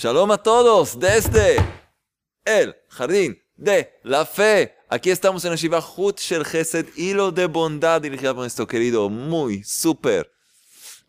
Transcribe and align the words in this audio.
Shalom 0.00 0.30
a 0.30 0.38
todos 0.38 0.96
desde 1.00 1.56
el 2.44 2.76
jardín 2.86 3.42
de 3.56 3.98
la 4.04 4.24
fe. 4.24 4.76
Aquí 4.88 5.10
estamos 5.10 5.44
en 5.44 5.50
el 5.50 5.58
Shiva 5.58 5.80
Hut 5.80 6.20
Shel 6.20 6.46
Chesed, 6.46 6.86
hilo 6.94 7.32
de 7.32 7.46
bondad 7.46 8.00
dirigido 8.00 8.32
por 8.32 8.42
nuestro 8.42 8.68
querido, 8.68 9.08
muy 9.08 9.64
súper 9.64 10.30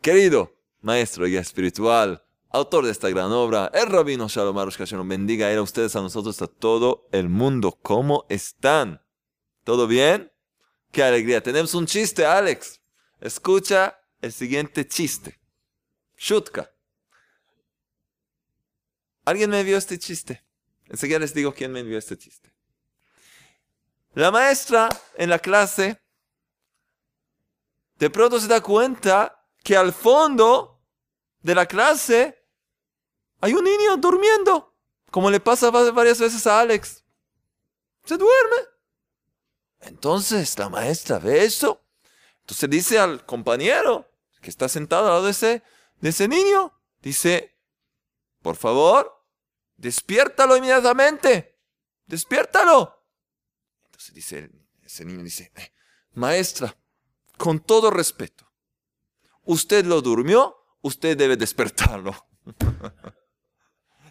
querido 0.02 0.56
maestro 0.82 1.28
y 1.28 1.38
espiritual, 1.38 2.24
autor 2.50 2.86
de 2.86 2.92
esta 2.92 3.12
gran 3.12 3.32
obra, 3.32 3.70
el 3.76 3.86
rabino 3.86 4.28
Shalom 4.28 4.58
Arush, 4.58 4.78
que 4.78 4.96
nos 4.96 5.08
bendiga 5.08 5.46
a 5.46 5.52
él, 5.52 5.60
a 5.60 5.62
ustedes, 5.62 5.96
a 5.96 6.02
nosotros, 6.02 6.42
a 6.42 6.48
todo 6.48 7.08
el 7.12 7.30
mundo. 7.30 7.78
¿Cómo 7.84 8.26
están? 8.28 9.04
¿Todo 9.66 9.86
bien? 9.86 10.32
Qué 10.92 11.04
alegría. 11.04 11.44
Tenemos 11.44 11.76
un 11.76 11.86
chiste, 11.86 12.26
Alex. 12.26 12.82
Escucha 13.22 14.00
el 14.20 14.32
siguiente 14.32 14.88
chiste. 14.88 15.40
Shutka. 16.18 16.72
¿Alguien 19.30 19.52
me 19.52 19.60
envió 19.60 19.78
este 19.78 20.00
chiste? 20.00 20.44
Enseguida 20.88 21.20
les 21.20 21.36
digo 21.36 21.54
quién 21.54 21.72
me 21.72 21.82
envió 21.82 22.00
este 22.00 22.18
chiste. 22.18 22.52
La 24.16 24.32
maestra 24.32 24.90
en 25.18 25.30
la 25.30 25.38
clase 25.38 26.02
de 28.00 28.10
pronto 28.10 28.40
se 28.40 28.48
da 28.48 28.60
cuenta 28.60 29.46
que 29.64 29.78
al 29.78 29.94
fondo 29.94 30.82
de 31.42 31.54
la 31.54 31.68
clase 31.68 32.44
hay 33.40 33.54
un 33.54 33.66
niño 33.66 33.98
durmiendo, 33.98 34.76
como 35.12 35.30
le 35.30 35.40
pasa 35.40 35.70
varias 35.70 36.20
veces 36.20 36.48
a 36.48 36.62
Alex. 36.62 37.04
Se 38.06 38.18
duerme. 38.18 38.58
Entonces 39.82 40.58
la 40.58 40.70
maestra 40.70 41.20
ve 41.20 41.44
eso. 41.44 41.86
Entonces 42.40 42.68
dice 42.68 42.98
al 42.98 43.24
compañero 43.28 44.10
que 44.42 44.50
está 44.50 44.68
sentado 44.68 45.06
al 45.06 45.12
lado 45.12 45.26
de 45.26 45.32
ese, 45.32 45.62
ese 46.02 46.28
niño, 46.28 46.74
dice, 47.04 47.56
por 48.42 48.56
favor, 48.56 49.19
despiértalo 49.80 50.58
inmediatamente, 50.58 51.58
despiértalo. 52.06 53.06
Entonces 53.86 54.14
dice 54.14 54.52
ese 54.84 55.06
niño, 55.06 55.24
dice, 55.24 55.52
eh, 55.56 55.72
maestra, 56.14 56.76
con 57.38 57.60
todo 57.60 57.90
respeto, 57.90 58.52
usted 59.44 59.86
lo 59.86 60.02
durmió, 60.02 60.56
usted 60.82 61.18
debe 61.18 61.38
despertarlo. 61.38 62.28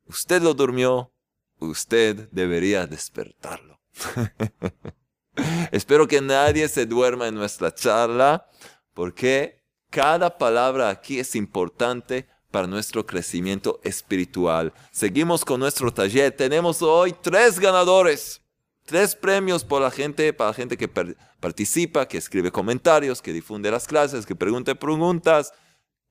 usted 0.07 0.43
lo 0.43 0.53
durmió, 0.53 1.13
usted 1.59 2.29
debería 2.31 2.87
despertarlo. 2.87 3.81
Espero 5.71 6.07
que 6.07 6.21
nadie 6.21 6.69
se 6.69 6.87
duerma 6.87 7.29
en 7.29 7.35
nuestra 7.37 7.73
charla, 7.73 8.47
porque 8.95 9.63
cada 9.91 10.37
palabra 10.37 10.89
aquí 10.91 11.19
es 11.19 11.35
importante 11.37 12.27
para 12.51 12.67
nuestro 12.67 13.07
crecimiento 13.07 13.81
espiritual. 13.85 14.73
Seguimos 14.91 15.45
con 15.45 15.61
nuestro 15.61 15.93
taller. 15.93 16.37
Tenemos 16.37 16.83
hoy 16.83 17.15
tres 17.23 17.59
ganadores, 17.59 18.43
tres 18.85 19.15
premios 19.15 19.65
por 19.65 19.83
la 19.83 19.91
gente, 19.91 20.33
para 20.33 20.51
la 20.51 20.55
gente 20.55 20.77
que 20.77 20.89
participa, 20.89 22.07
que 22.07 22.19
escribe 22.19 22.51
comentarios, 22.51 23.23
que 23.23 23.33
difunde 23.33 23.71
las 23.71 23.87
clases, 23.87 24.27
que 24.27 24.35
pregunte 24.35 24.75
preguntas, 24.75 25.53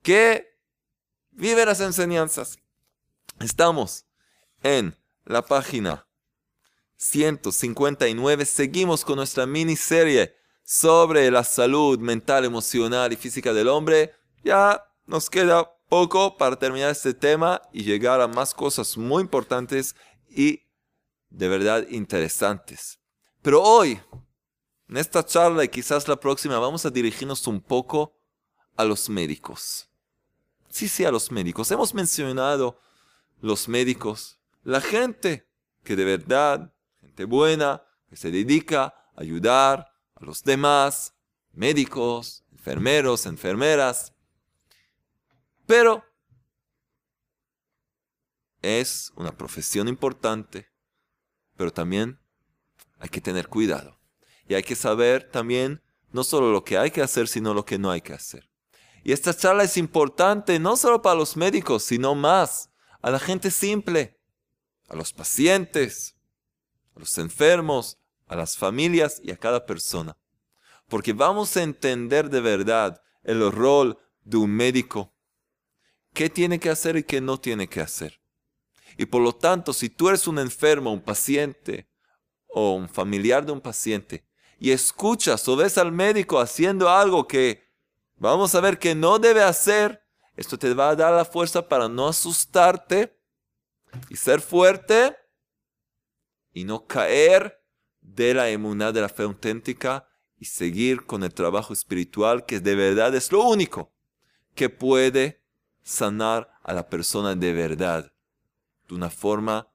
que 0.02 0.51
Vive 1.34 1.64
las 1.64 1.80
enseñanzas. 1.80 2.58
Estamos 3.40 4.04
en 4.62 4.94
la 5.24 5.40
página 5.40 6.06
159. 6.96 8.44
Seguimos 8.44 9.02
con 9.02 9.16
nuestra 9.16 9.46
miniserie 9.46 10.36
sobre 10.62 11.30
la 11.30 11.42
salud 11.42 11.98
mental, 11.98 12.44
emocional 12.44 13.14
y 13.14 13.16
física 13.16 13.54
del 13.54 13.68
hombre. 13.68 14.12
Ya 14.44 14.84
nos 15.06 15.30
queda 15.30 15.74
poco 15.88 16.36
para 16.36 16.58
terminar 16.58 16.90
este 16.90 17.14
tema 17.14 17.62
y 17.72 17.82
llegar 17.82 18.20
a 18.20 18.28
más 18.28 18.52
cosas 18.52 18.98
muy 18.98 19.22
importantes 19.22 19.96
y 20.28 20.60
de 21.30 21.48
verdad 21.48 21.86
interesantes. 21.88 22.98
Pero 23.40 23.62
hoy, 23.62 23.98
en 24.86 24.98
esta 24.98 25.24
charla 25.24 25.64
y 25.64 25.68
quizás 25.68 26.06
la 26.08 26.20
próxima, 26.20 26.58
vamos 26.58 26.84
a 26.84 26.90
dirigirnos 26.90 27.46
un 27.46 27.62
poco 27.62 28.20
a 28.76 28.84
los 28.84 29.08
médicos 29.08 29.88
sí, 30.72 30.88
sí, 30.88 31.04
a 31.04 31.10
los 31.10 31.30
médicos. 31.30 31.70
Hemos 31.70 31.94
mencionado 31.94 32.80
los 33.40 33.68
médicos, 33.68 34.38
la 34.64 34.80
gente 34.80 35.46
que 35.84 35.96
de 35.96 36.04
verdad, 36.04 36.74
gente 37.00 37.24
buena, 37.24 37.84
que 38.08 38.16
se 38.16 38.30
dedica 38.30 38.84
a 39.14 39.20
ayudar 39.20 39.92
a 40.14 40.24
los 40.24 40.42
demás, 40.42 41.14
médicos, 41.52 42.44
enfermeros, 42.52 43.26
enfermeras. 43.26 44.14
Pero 45.66 46.04
es 48.62 49.12
una 49.16 49.36
profesión 49.36 49.88
importante, 49.88 50.68
pero 51.56 51.72
también 51.72 52.18
hay 52.98 53.08
que 53.08 53.20
tener 53.20 53.48
cuidado. 53.48 53.98
Y 54.48 54.54
hay 54.54 54.62
que 54.62 54.76
saber 54.76 55.30
también 55.30 55.82
no 56.12 56.24
solo 56.24 56.52
lo 56.52 56.64
que 56.64 56.78
hay 56.78 56.90
que 56.90 57.02
hacer, 57.02 57.28
sino 57.28 57.54
lo 57.54 57.64
que 57.64 57.78
no 57.78 57.90
hay 57.90 58.00
que 58.00 58.12
hacer. 58.12 58.51
Y 59.04 59.12
esta 59.12 59.34
charla 59.34 59.64
es 59.64 59.76
importante 59.76 60.58
no 60.58 60.76
solo 60.76 61.02
para 61.02 61.16
los 61.16 61.36
médicos, 61.36 61.82
sino 61.82 62.14
más 62.14 62.70
a 63.00 63.10
la 63.10 63.18
gente 63.18 63.50
simple, 63.50 64.20
a 64.88 64.94
los 64.94 65.12
pacientes, 65.12 66.16
a 66.94 67.00
los 67.00 67.18
enfermos, 67.18 67.98
a 68.26 68.36
las 68.36 68.56
familias 68.56 69.20
y 69.22 69.32
a 69.32 69.36
cada 69.36 69.66
persona. 69.66 70.16
Porque 70.88 71.12
vamos 71.12 71.56
a 71.56 71.62
entender 71.62 72.30
de 72.30 72.40
verdad 72.40 73.02
el 73.24 73.50
rol 73.50 73.98
de 74.22 74.36
un 74.36 74.50
médico, 74.50 75.12
qué 76.14 76.30
tiene 76.30 76.60
que 76.60 76.70
hacer 76.70 76.96
y 76.96 77.02
qué 77.02 77.20
no 77.20 77.40
tiene 77.40 77.68
que 77.68 77.80
hacer. 77.80 78.20
Y 78.96 79.06
por 79.06 79.22
lo 79.22 79.34
tanto, 79.34 79.72
si 79.72 79.88
tú 79.88 80.08
eres 80.08 80.26
un 80.28 80.38
enfermo, 80.38 80.92
un 80.92 81.02
paciente 81.02 81.88
o 82.48 82.74
un 82.74 82.88
familiar 82.88 83.44
de 83.44 83.52
un 83.52 83.60
paciente, 83.60 84.26
y 84.58 84.70
escuchas 84.70 85.48
o 85.48 85.56
ves 85.56 85.76
al 85.76 85.90
médico 85.90 86.38
haciendo 86.38 86.88
algo 86.88 87.26
que 87.26 87.61
vamos 88.30 88.54
a 88.54 88.60
ver 88.60 88.78
que 88.78 88.94
no 88.94 89.18
debe 89.18 89.42
hacer, 89.42 90.02
esto 90.36 90.58
te 90.58 90.72
va 90.74 90.90
a 90.90 90.96
dar 90.96 91.12
la 91.12 91.24
fuerza 91.24 91.68
para 91.68 91.88
no 91.88 92.06
asustarte 92.06 93.18
y 94.08 94.16
ser 94.16 94.40
fuerte 94.40 95.16
y 96.52 96.64
no 96.64 96.86
caer 96.86 97.60
de 98.00 98.32
la 98.32 98.48
emuná 98.48 98.92
de 98.92 99.00
la 99.00 99.08
fe 99.08 99.24
auténtica 99.24 100.08
y 100.38 100.44
seguir 100.44 101.04
con 101.04 101.24
el 101.24 101.34
trabajo 101.34 101.72
espiritual 101.72 102.46
que 102.46 102.60
de 102.60 102.74
verdad 102.74 103.14
es 103.14 103.32
lo 103.32 103.42
único 103.42 103.92
que 104.54 104.68
puede 104.68 105.42
sanar 105.82 106.50
a 106.62 106.72
la 106.72 106.88
persona 106.88 107.34
de 107.34 107.52
verdad 107.52 108.12
de 108.88 108.94
una 108.94 109.10
forma 109.10 109.68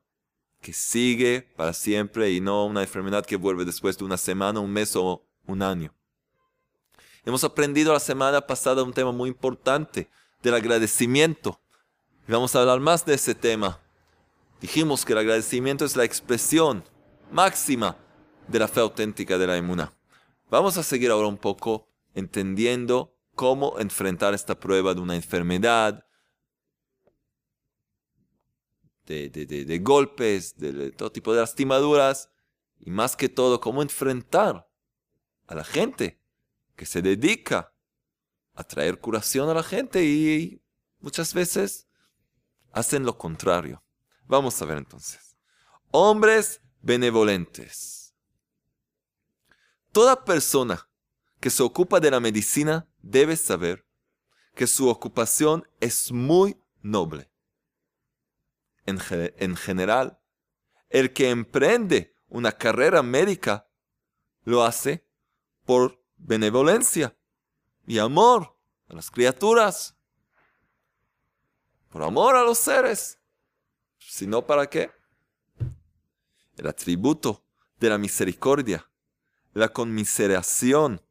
que 0.62 0.74
sigue 0.74 1.42
para 1.56 1.74
siempre 1.74 2.32
y 2.32 2.40
no 2.40 2.66
una 2.66 2.82
enfermedad 2.82 3.26
que 3.26 3.36
vuelve 3.36 3.66
después 3.66 3.98
de 3.98 4.06
una 4.06 4.18
semana, 4.18 4.60
un 4.60 4.72
mes 4.72 4.96
o 4.96 5.26
un 5.46 5.62
año. 5.62 5.97
Hemos 7.28 7.44
aprendido 7.44 7.92
la 7.92 8.00
semana 8.00 8.40
pasada 8.40 8.84
un 8.84 8.94
tema 8.94 9.12
muy 9.12 9.28
importante 9.28 10.10
del 10.42 10.54
agradecimiento. 10.54 11.60
Y 12.26 12.32
vamos 12.32 12.56
a 12.56 12.62
hablar 12.62 12.80
más 12.80 13.06
de 13.06 13.16
ese 13.16 13.36
tema. 13.36 13.82
Dijimos 14.62 15.04
que 15.04 15.12
el 15.12 15.20
agradecimiento 15.20 15.84
es 15.84 15.98
la 15.98 16.06
expresión 16.06 16.86
máxima 17.30 17.98
de 18.48 18.60
la 18.60 18.70
fe 18.70 18.80
auténtica 18.80 19.38
de 19.38 19.46
la 19.46 19.58
inmuna. 19.58 19.94
Vamos 20.50 20.78
a 20.78 20.84
seguir 20.84 21.12
ahora 21.12 21.28
un 21.28 21.36
poco 21.36 21.90
entendiendo 22.16 23.14
cómo 23.36 23.78
enfrentar 23.78 24.34
esta 24.34 24.58
prueba 24.58 24.94
de 24.94 25.02
una 25.02 25.18
enfermedad, 25.18 26.06
de, 29.06 29.30
de, 29.30 29.80
golpes, 29.80 30.58
de 30.58 30.94
todo 30.94 31.12
tipo 31.12 31.34
de 31.34 31.42
lastimaduras, 31.42 32.30
y 32.80 32.90
más 32.90 33.18
que 33.18 33.28
todo, 33.28 33.60
cómo 33.60 33.82
enfrentar 33.82 34.72
a 35.46 35.56
la 35.56 35.66
gente 35.66 36.17
que 36.78 36.86
se 36.86 37.02
dedica 37.02 37.74
a 38.54 38.64
traer 38.64 39.00
curación 39.00 39.50
a 39.50 39.54
la 39.56 39.64
gente 39.64 40.06
y 40.06 40.64
muchas 41.00 41.34
veces 41.34 41.88
hacen 42.72 43.04
lo 43.04 43.18
contrario. 43.18 43.84
Vamos 44.28 44.62
a 44.62 44.66
ver 44.66 44.78
entonces. 44.78 45.36
Hombres 45.92 46.62
benevolentes. 46.82 48.14
Toda 49.92 50.24
persona 50.24 50.88
que 51.40 51.50
se 51.50 51.64
ocupa 51.64 52.00
de 52.00 52.12
la 52.12 52.20
medicina 52.20 52.88
debe 53.00 53.36
saber 53.36 53.88
que 54.54 54.68
su 54.68 54.88
ocupación 54.88 55.68
es 55.80 56.12
muy 56.12 56.62
noble. 56.82 57.32
En, 58.86 59.00
en, 59.10 59.56
general, 59.56 60.20
el 60.90 61.12
que 61.12 61.32
emprende 61.32 62.16
una 62.28 62.52
carrera 62.52 63.02
médica 63.02 63.68
lo 64.44 64.64
hace 64.64 65.08
por 65.66 66.07
benevolencia 66.18 67.16
y 67.86 68.00
amor 68.00 68.56
a 68.90 68.94
las 68.94 69.10
criaturas, 69.10 69.96
por 71.90 72.04
amor 72.04 72.36
a 72.36 72.44
los 72.44 72.58
seres. 72.58 73.18
Si 73.98 74.28
no, 74.28 74.46
¿para 74.46 74.70
qué? 74.70 74.92
El 76.58 76.68
atributo 76.68 77.44
de 77.80 77.90
la 77.90 77.98
misericordia, 77.98 78.90
la 79.54 79.70
conmiseración, 79.70 81.02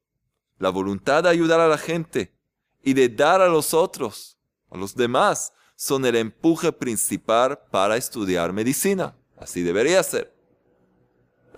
la 0.58 0.70
voluntad 0.70 1.22
de 1.24 1.30
ayudar 1.30 1.60
a 1.60 1.68
la 1.68 1.78
gente 1.78 2.34
y 2.82 2.94
de 2.94 3.08
dar 3.08 3.40
a 3.40 3.48
los 3.48 3.74
otros, 3.74 4.38
a 4.70 4.76
los 4.76 4.94
demás, 4.94 5.52
son 5.74 6.04
el 6.06 6.16
empuje 6.16 6.72
principal 6.72 7.58
para 7.70 7.96
estudiar 7.96 8.52
medicina. 8.52 9.16
Así 9.36 9.62
debería 9.62 10.02
ser. 10.02 10.35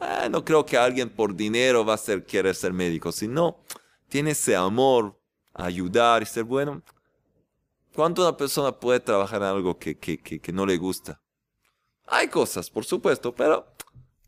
Eh, 0.01 0.29
no 0.31 0.45
creo 0.45 0.65
que 0.65 0.77
alguien 0.77 1.09
por 1.09 1.35
dinero 1.35 1.85
va 1.85 1.95
a 1.95 1.99
ser, 1.99 2.25
querer 2.25 2.55
ser 2.55 2.73
médico, 2.73 3.13
sino 3.13 3.59
tiene 4.09 4.31
ese 4.31 4.55
amor 4.55 5.21
a 5.55 5.65
ayudar 5.65 6.23
y 6.23 6.27
ser 6.27 6.45
bueno. 6.45 6.83
¿Cuánto 7.95 8.23
una 8.23 8.37
persona 8.37 8.79
puede 8.79 9.01
trabajar 9.01 9.43
en 9.43 9.49
algo 9.49 9.79
que, 9.79 9.99
que 9.99 10.53
no 10.53 10.65
le 10.65 10.77
gusta? 10.77 11.21
Hay 12.07 12.29
cosas, 12.29 12.71
por 12.71 12.85
supuesto, 12.85 13.35
pero 13.35 13.75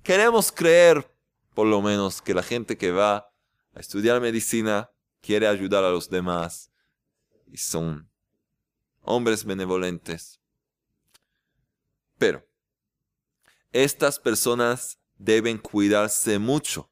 queremos 0.03 0.53
creer, 0.53 1.11
por 1.55 1.67
lo 1.67 1.81
menos, 1.81 2.21
que 2.21 2.35
la 2.35 2.43
gente 2.43 2.77
que 2.77 2.91
va 2.91 3.31
a 3.75 3.81
estudiar 3.81 4.21
medicina 4.21 4.91
quiere 5.21 5.47
ayudar 5.47 5.85
a 5.85 5.91
los 5.91 6.11
demás 6.11 6.71
y 7.47 7.57
son 7.57 8.11
hombres 9.03 9.45
benevolentes. 9.45 10.41
Pero 12.19 12.47
estas 13.73 14.19
personas 14.19 15.00
deben 15.21 15.59
cuidarse 15.59 16.39
mucho 16.39 16.91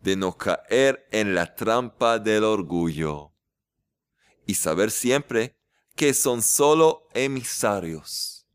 de 0.00 0.16
no 0.16 0.36
caer 0.36 1.06
en 1.12 1.34
la 1.34 1.54
trampa 1.54 2.18
del 2.18 2.44
orgullo 2.44 3.32
y 4.46 4.54
saber 4.54 4.90
siempre 4.90 5.54
que 5.94 6.14
son 6.14 6.40
solo 6.40 7.06
emisarios. 7.12 8.46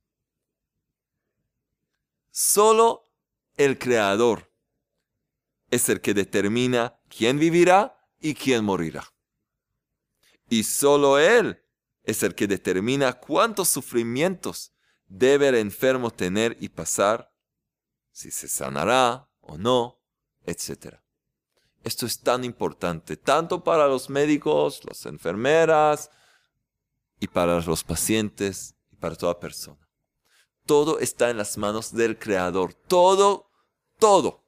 Solo 2.32 3.04
el 3.56 3.78
Creador 3.78 4.52
es 5.70 5.90
el 5.90 6.02
que 6.02 6.16
determina 6.16 7.00
quién 7.08 7.38
vivirá 7.38 7.96
y 8.20 8.34
quién 8.34 8.66
morirá. 8.66 9.14
Y 10.50 10.64
solo 10.64 11.20
Él 11.20 11.64
es 12.04 12.24
el 12.24 12.34
que 12.34 12.48
determina 12.48 13.14
cuántos 13.14 13.70
sufrimientos 13.70 14.74
debe 15.06 15.50
el 15.50 15.56
enfermo 15.56 16.10
tener 16.10 16.58
y 16.60 16.70
pasar 16.70 17.33
si 18.14 18.32
se 18.32 18.48
sanará 18.48 19.30
o 19.42 19.58
no, 19.58 20.00
etc. 20.46 20.96
Esto 21.84 22.06
es 22.06 22.22
tan 22.22 22.46
importante, 22.46 23.18
tanto 23.18 23.66
para 23.66 23.88
los 23.88 24.10
médicos, 24.10 24.80
las 24.86 25.06
enfermeras, 25.06 26.10
y 27.20 27.28
para 27.28 27.60
los 27.62 27.84
pacientes, 27.84 28.76
y 28.92 28.96
para 28.98 29.16
toda 29.16 29.40
persona. 29.40 29.90
Todo 30.66 31.00
está 31.00 31.30
en 31.30 31.38
las 31.38 31.58
manos 31.58 31.94
del 31.94 32.20
Creador. 32.20 32.74
Todo, 32.74 33.50
todo. 33.98 34.46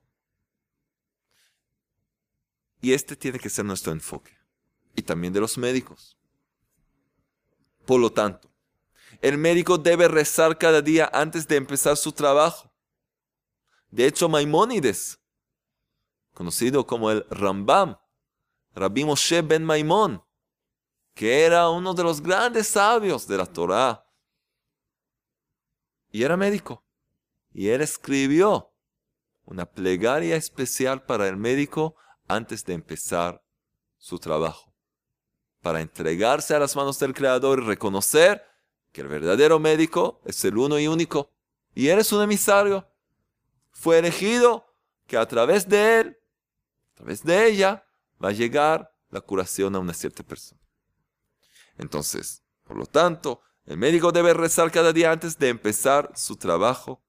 Y 2.82 2.94
este 2.94 3.16
tiene 3.16 3.40
que 3.40 3.50
ser 3.50 3.66
nuestro 3.66 3.92
enfoque. 3.92 4.38
Y 4.96 5.02
también 5.02 5.34
de 5.34 5.42
los 5.42 5.58
médicos. 5.58 6.18
Por 7.86 8.00
lo 8.00 8.12
tanto, 8.12 8.50
el 9.22 9.38
médico 9.38 9.78
debe 9.78 10.08
rezar 10.08 10.58
cada 10.58 10.82
día 10.82 11.10
antes 11.14 11.48
de 11.48 11.56
empezar 11.56 11.96
su 11.98 12.12
trabajo. 12.12 12.75
De 13.96 14.06
hecho, 14.06 14.28
Maimónides, 14.28 15.22
conocido 16.34 16.86
como 16.86 17.12
el 17.12 17.26
Rambam, 17.30 17.98
Rabbi 18.74 19.06
Moshe 19.06 19.42
ben 19.42 19.64
Maimón, 19.64 20.22
que 21.14 21.46
era 21.46 21.70
uno 21.70 21.94
de 21.94 22.04
los 22.04 22.20
grandes 22.20 22.68
sabios 22.68 23.26
de 23.26 23.38
la 23.38 23.46
Torá, 23.46 24.06
y 26.12 26.24
era 26.24 26.36
médico. 26.36 26.86
Y 27.54 27.70
él 27.70 27.80
escribió 27.80 28.74
una 29.46 29.66
plegaria 29.66 30.36
especial 30.36 31.06
para 31.06 31.30
el 31.30 31.38
médico 31.38 31.96
antes 32.28 32.66
de 32.66 32.74
empezar 32.74 33.42
su 33.98 34.20
trabajo, 34.20 34.76
para 35.62 35.80
entregarse 35.80 36.54
a 36.54 36.60
las 36.60 36.76
manos 36.76 37.00
del 37.00 37.14
Creador 37.14 37.60
y 37.60 37.66
reconocer 37.66 38.44
que 38.92 39.00
el 39.00 39.08
verdadero 39.08 39.58
médico 39.58 40.20
es 40.26 40.44
el 40.44 40.58
uno 40.58 40.78
y 40.80 40.88
único, 40.90 41.32
y 41.74 41.88
eres 41.88 42.12
un 42.12 42.22
emisario 42.22 42.86
fue 43.76 44.00
elegido 44.00 44.66
que 45.06 45.18
a 45.18 45.28
través 45.28 45.68
de 45.68 46.00
él, 46.00 46.18
a 46.94 46.96
través 46.96 47.24
de 47.24 47.48
ella, 47.48 47.86
va 48.24 48.30
a 48.30 48.32
llegar 48.32 48.96
la 49.10 49.22
curación 49.22 49.76
a 49.76 49.80
una 49.80 49.94
cierta 49.94 50.24
persona. 50.24 50.62
Entonces, 51.78 52.42
por 52.64 52.78
lo 52.78 52.86
tanto, 52.86 53.42
el 53.66 53.78
médico 53.78 54.12
debe 54.12 54.34
rezar 54.34 54.72
cada 54.72 54.94
día 54.94 55.12
antes 55.12 55.38
de 55.38 55.50
empezar 55.50 56.12
su 56.16 56.38
trabajo, 56.38 57.04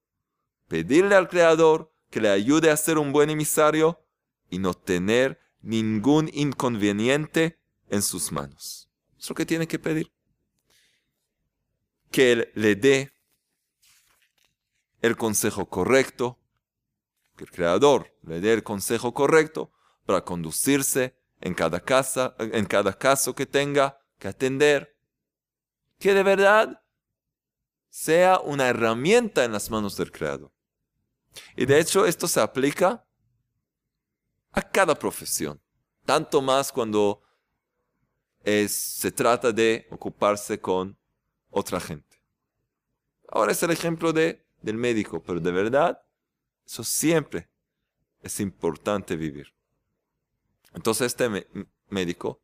pedirle 0.69 1.15
al 1.15 1.29
Creador 1.29 1.93
que 2.11 2.21
le 2.21 2.31
ayude 2.31 2.71
a 2.71 2.77
ser 2.77 2.99
un 2.99 3.13
buen 3.13 3.31
emisario 3.31 4.05
y 4.51 4.59
no 4.59 4.75
tener 4.75 5.41
ningún 5.63 6.29
inconveniente 6.33 7.61
en 7.89 8.03
sus 8.03 8.33
manos. 8.33 8.91
Es 9.19 9.29
lo 9.29 9.37
que 9.37 9.47
tiene 9.47 9.69
que 9.69 9.79
pedir. 9.79 10.13
Que 12.11 12.33
él 12.33 12.53
le 12.55 12.75
dé 12.75 13.13
el 15.01 15.17
consejo 15.17 15.67
correcto, 15.67 16.39
el 17.45 17.51
Creador 17.51 18.15
le 18.23 18.41
dé 18.41 18.53
el 18.53 18.63
consejo 18.63 19.13
correcto 19.15 19.71
para 20.05 20.25
conducirse 20.25 21.17
en 21.41 21.55
cada, 21.55 21.81
casa, 21.81 22.35
en 22.39 22.65
cada 22.67 22.97
caso 22.97 23.35
que 23.35 23.47
tenga 23.47 24.01
que 24.19 24.29
atender. 24.29 24.97
Que 25.99 26.15
de 26.15 26.23
verdad 26.23 26.83
sea 27.91 28.41
una 28.41 28.69
herramienta 28.69 29.45
en 29.45 29.53
las 29.53 29.71
manos 29.71 29.97
del 29.97 30.13
Creador. 30.13 30.53
Y 31.57 31.67
de 31.67 31.81
hecho 31.81 32.07
esto 32.07 32.29
se 32.29 32.41
aplica 32.41 33.07
a 34.53 34.63
cada 34.63 34.95
profesión, 34.95 35.61
tanto 36.05 36.41
más 36.41 36.73
cuando 36.73 37.23
se 38.69 39.11
trata 39.11 39.53
de 39.53 39.87
ocuparse 39.91 40.61
con 40.61 40.97
otra 41.51 41.81
gente. 41.81 42.23
Ahora 43.29 43.53
es 43.53 43.63
el 43.63 43.71
ejemplo 43.71 44.13
de, 44.13 44.47
del 44.63 44.77
médico, 44.77 45.23
pero 45.23 45.41
de 45.41 45.51
verdad 45.51 46.06
eso 46.67 46.83
siempre 46.83 47.49
es 48.23 48.41
importante 48.41 49.17
vivir. 49.17 49.55
Entonces 50.75 51.07
este 51.07 51.49
médico 51.89 52.43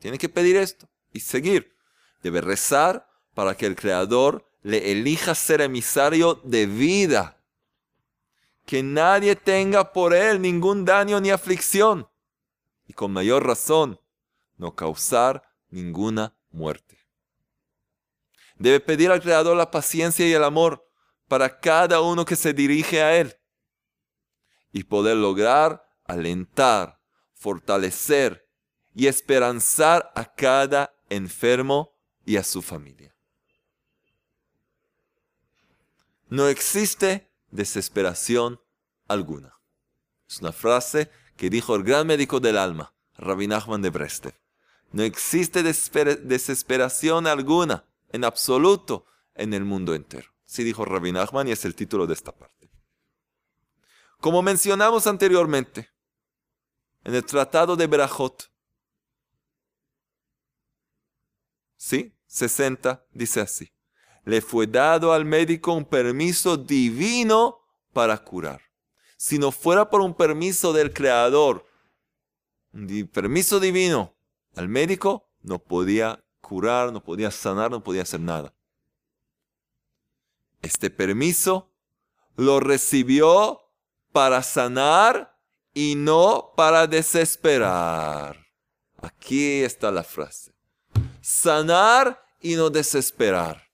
tiene 0.00 0.18
que 0.18 0.28
pedir 0.28 0.56
esto 0.56 0.88
y 1.12 1.20
seguir. 1.20 1.76
Debe 2.22 2.40
rezar 2.40 3.08
para 3.32 3.56
que 3.56 3.66
el 3.66 3.76
Creador 3.76 4.50
le 4.62 4.92
elija 4.92 5.34
ser 5.34 5.60
emisario 5.60 6.40
de 6.44 6.66
vida. 6.66 7.40
Que 8.66 8.82
nadie 8.82 9.36
tenga 9.36 9.92
por 9.92 10.14
él 10.14 10.42
ningún 10.42 10.84
daño 10.84 11.20
ni 11.20 11.30
aflicción. 11.30 12.08
Y 12.86 12.92
con 12.92 13.12
mayor 13.12 13.46
razón, 13.46 14.00
no 14.56 14.74
causar 14.74 15.48
ninguna 15.68 16.36
muerte. 16.50 16.98
Debe 18.56 18.80
pedir 18.80 19.10
al 19.10 19.22
Creador 19.22 19.56
la 19.56 19.70
paciencia 19.70 20.26
y 20.26 20.32
el 20.32 20.44
amor 20.44 20.88
para 21.28 21.60
cada 21.60 22.00
uno 22.00 22.24
que 22.24 22.36
se 22.36 22.52
dirige 22.52 23.02
a 23.02 23.16
Él 23.16 23.36
y 24.74 24.82
poder 24.82 25.16
lograr 25.16 25.88
alentar, 26.04 27.00
fortalecer 27.32 28.46
y 28.92 29.06
esperanzar 29.06 30.12
a 30.14 30.34
cada 30.34 30.94
enfermo 31.08 31.94
y 32.26 32.36
a 32.36 32.44
su 32.44 32.60
familia. 32.60 33.14
No 36.28 36.48
existe 36.48 37.30
desesperación 37.52 38.60
alguna. 39.06 39.56
Es 40.28 40.40
una 40.40 40.52
frase 40.52 41.08
que 41.36 41.50
dijo 41.50 41.76
el 41.76 41.84
gran 41.84 42.08
médico 42.08 42.40
del 42.40 42.58
alma, 42.58 42.92
Rabbi 43.16 43.46
Nachman 43.46 43.80
de 43.80 43.90
Brestev. 43.90 44.34
No 44.90 45.04
existe 45.04 45.62
desesperación 45.62 47.28
alguna, 47.28 47.84
en 48.10 48.24
absoluto, 48.24 49.06
en 49.36 49.54
el 49.54 49.64
mundo 49.64 49.94
entero. 49.94 50.32
Sí 50.44 50.64
dijo 50.64 50.84
Rabbi 50.84 51.12
Nachman 51.12 51.46
y 51.46 51.52
es 51.52 51.64
el 51.64 51.76
título 51.76 52.08
de 52.08 52.14
esta 52.14 52.32
parte. 52.32 52.53
Como 54.24 54.40
mencionamos 54.40 55.06
anteriormente, 55.06 55.90
en 57.02 57.14
el 57.14 57.26
Tratado 57.26 57.76
de 57.76 57.86
Berajot, 57.86 58.50
¿sí? 61.76 62.16
60 62.24 63.04
dice 63.12 63.42
así. 63.42 63.70
le 64.24 64.40
fue 64.40 64.66
dado 64.66 65.12
al 65.12 65.26
médico 65.26 65.74
un 65.74 65.84
permiso 65.84 66.56
divino 66.56 67.58
para 67.92 68.16
curar. 68.16 68.62
Si 69.18 69.38
no 69.38 69.52
fuera 69.52 69.90
por 69.90 70.00
un 70.00 70.14
permiso 70.14 70.72
del 70.72 70.94
Creador, 70.94 71.66
un 72.72 73.06
permiso 73.12 73.60
divino 73.60 74.16
al 74.56 74.70
médico, 74.70 75.28
no 75.42 75.58
podía 75.58 76.24
curar, 76.40 76.94
no 76.94 77.04
podía 77.04 77.30
sanar, 77.30 77.70
no 77.70 77.84
podía 77.84 78.00
hacer 78.00 78.20
nada. 78.20 78.54
Este 80.62 80.88
permiso 80.88 81.70
lo 82.36 82.58
recibió 82.58 83.63
para 84.14 84.44
sanar 84.44 85.36
y 85.74 85.96
no 85.96 86.52
para 86.56 86.86
desesperar. 86.86 88.46
Aquí 89.02 89.64
está 89.64 89.90
la 89.90 90.04
frase. 90.04 90.54
Sanar 91.20 92.24
y 92.40 92.54
no 92.54 92.70
desesperar. 92.70 93.68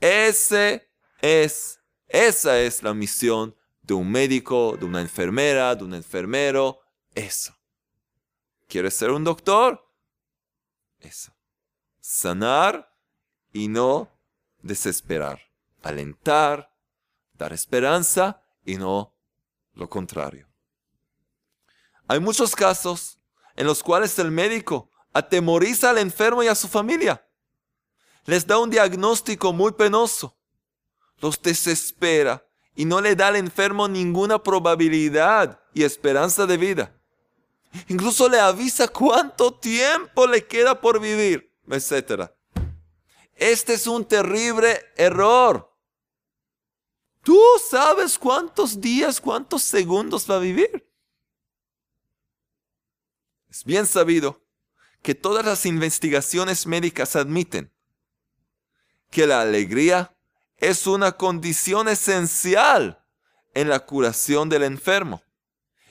Ese 0.00 0.88
es, 1.20 1.80
esa 2.08 2.58
es 2.58 2.82
la 2.82 2.94
misión 2.94 3.54
de 3.82 3.92
un 3.92 4.10
médico, 4.10 4.74
de 4.78 4.86
una 4.86 5.02
enfermera, 5.02 5.74
de 5.74 5.84
un 5.84 5.92
enfermero. 5.92 6.80
Eso. 7.14 7.54
¿Quieres 8.68 8.94
ser 8.94 9.10
un 9.10 9.22
doctor? 9.22 9.86
Eso. 10.98 11.30
Sanar 12.00 12.90
y 13.52 13.68
no 13.68 14.10
desesperar. 14.62 15.42
Alentar, 15.82 16.74
dar 17.34 17.52
esperanza 17.52 18.40
y 18.64 18.76
no 18.76 19.17
lo 19.78 19.88
contrario. 19.88 20.46
Hay 22.08 22.20
muchos 22.20 22.54
casos 22.54 23.18
en 23.56 23.66
los 23.66 23.82
cuales 23.82 24.18
el 24.18 24.30
médico 24.30 24.90
atemoriza 25.12 25.90
al 25.90 25.98
enfermo 25.98 26.42
y 26.42 26.48
a 26.48 26.54
su 26.54 26.68
familia. 26.68 27.24
Les 28.24 28.46
da 28.46 28.58
un 28.58 28.70
diagnóstico 28.70 29.52
muy 29.52 29.72
penoso. 29.72 30.36
Los 31.18 31.40
desespera 31.40 32.44
y 32.74 32.84
no 32.84 33.00
le 33.00 33.16
da 33.16 33.28
al 33.28 33.36
enfermo 33.36 33.88
ninguna 33.88 34.42
probabilidad 34.42 35.60
y 35.72 35.84
esperanza 35.84 36.46
de 36.46 36.56
vida. 36.56 36.94
Incluso 37.88 38.28
le 38.28 38.40
avisa 38.40 38.88
cuánto 38.88 39.52
tiempo 39.54 40.26
le 40.26 40.46
queda 40.46 40.80
por 40.80 41.00
vivir, 41.00 41.52
etc. 41.68 42.30
Este 43.34 43.74
es 43.74 43.86
un 43.86 44.04
terrible 44.04 44.80
error. 44.96 45.67
Tú 47.28 47.42
sabes 47.68 48.18
cuántos 48.18 48.80
días, 48.80 49.20
cuántos 49.20 49.62
segundos 49.62 50.26
va 50.30 50.36
a 50.36 50.38
vivir. 50.38 50.90
Es 53.50 53.64
bien 53.64 53.86
sabido 53.86 54.42
que 55.02 55.14
todas 55.14 55.44
las 55.44 55.66
investigaciones 55.66 56.66
médicas 56.66 57.16
admiten 57.16 57.70
que 59.10 59.26
la 59.26 59.42
alegría 59.42 60.16
es 60.56 60.86
una 60.86 61.18
condición 61.18 61.88
esencial 61.88 63.04
en 63.52 63.68
la 63.68 63.80
curación 63.80 64.48
del 64.48 64.62
enfermo 64.62 65.22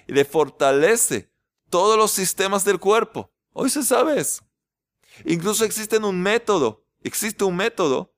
y 0.08 0.14
le 0.14 0.26
fortalece 0.26 1.32
todos 1.70 2.00
los 2.00 2.10
sistemas 2.10 2.66
del 2.66 2.80
cuerpo. 2.80 3.32
Hoy 3.54 3.70
se 3.70 3.84
sabe 3.84 4.20
eso. 4.20 4.44
Incluso 5.24 5.66
existe 5.66 6.00
un 6.00 6.20
método, 6.20 6.88
existe 7.04 7.44
un 7.44 7.58
método, 7.58 8.17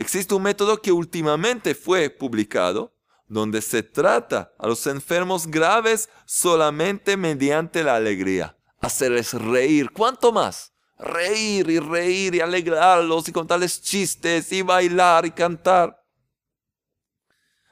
existe 0.00 0.34
un 0.34 0.42
método 0.42 0.80
que 0.80 0.90
últimamente 0.90 1.74
fue 1.74 2.08
publicado 2.08 2.92
donde 3.28 3.60
se 3.60 3.82
trata 3.82 4.52
a 4.58 4.66
los 4.66 4.86
enfermos 4.86 5.46
graves 5.46 6.08
solamente 6.24 7.16
mediante 7.16 7.84
la 7.84 7.94
alegría. 7.94 8.56
Hacerles 8.80 9.34
reír. 9.34 9.90
¿Cuánto 9.92 10.32
más? 10.32 10.72
Reír 10.98 11.70
y 11.70 11.78
reír 11.78 12.34
y 12.34 12.40
alegrarlos 12.40 13.28
y 13.28 13.32
contarles 13.32 13.80
chistes 13.80 14.50
y 14.52 14.62
bailar 14.62 15.26
y 15.26 15.30
cantar. 15.30 16.02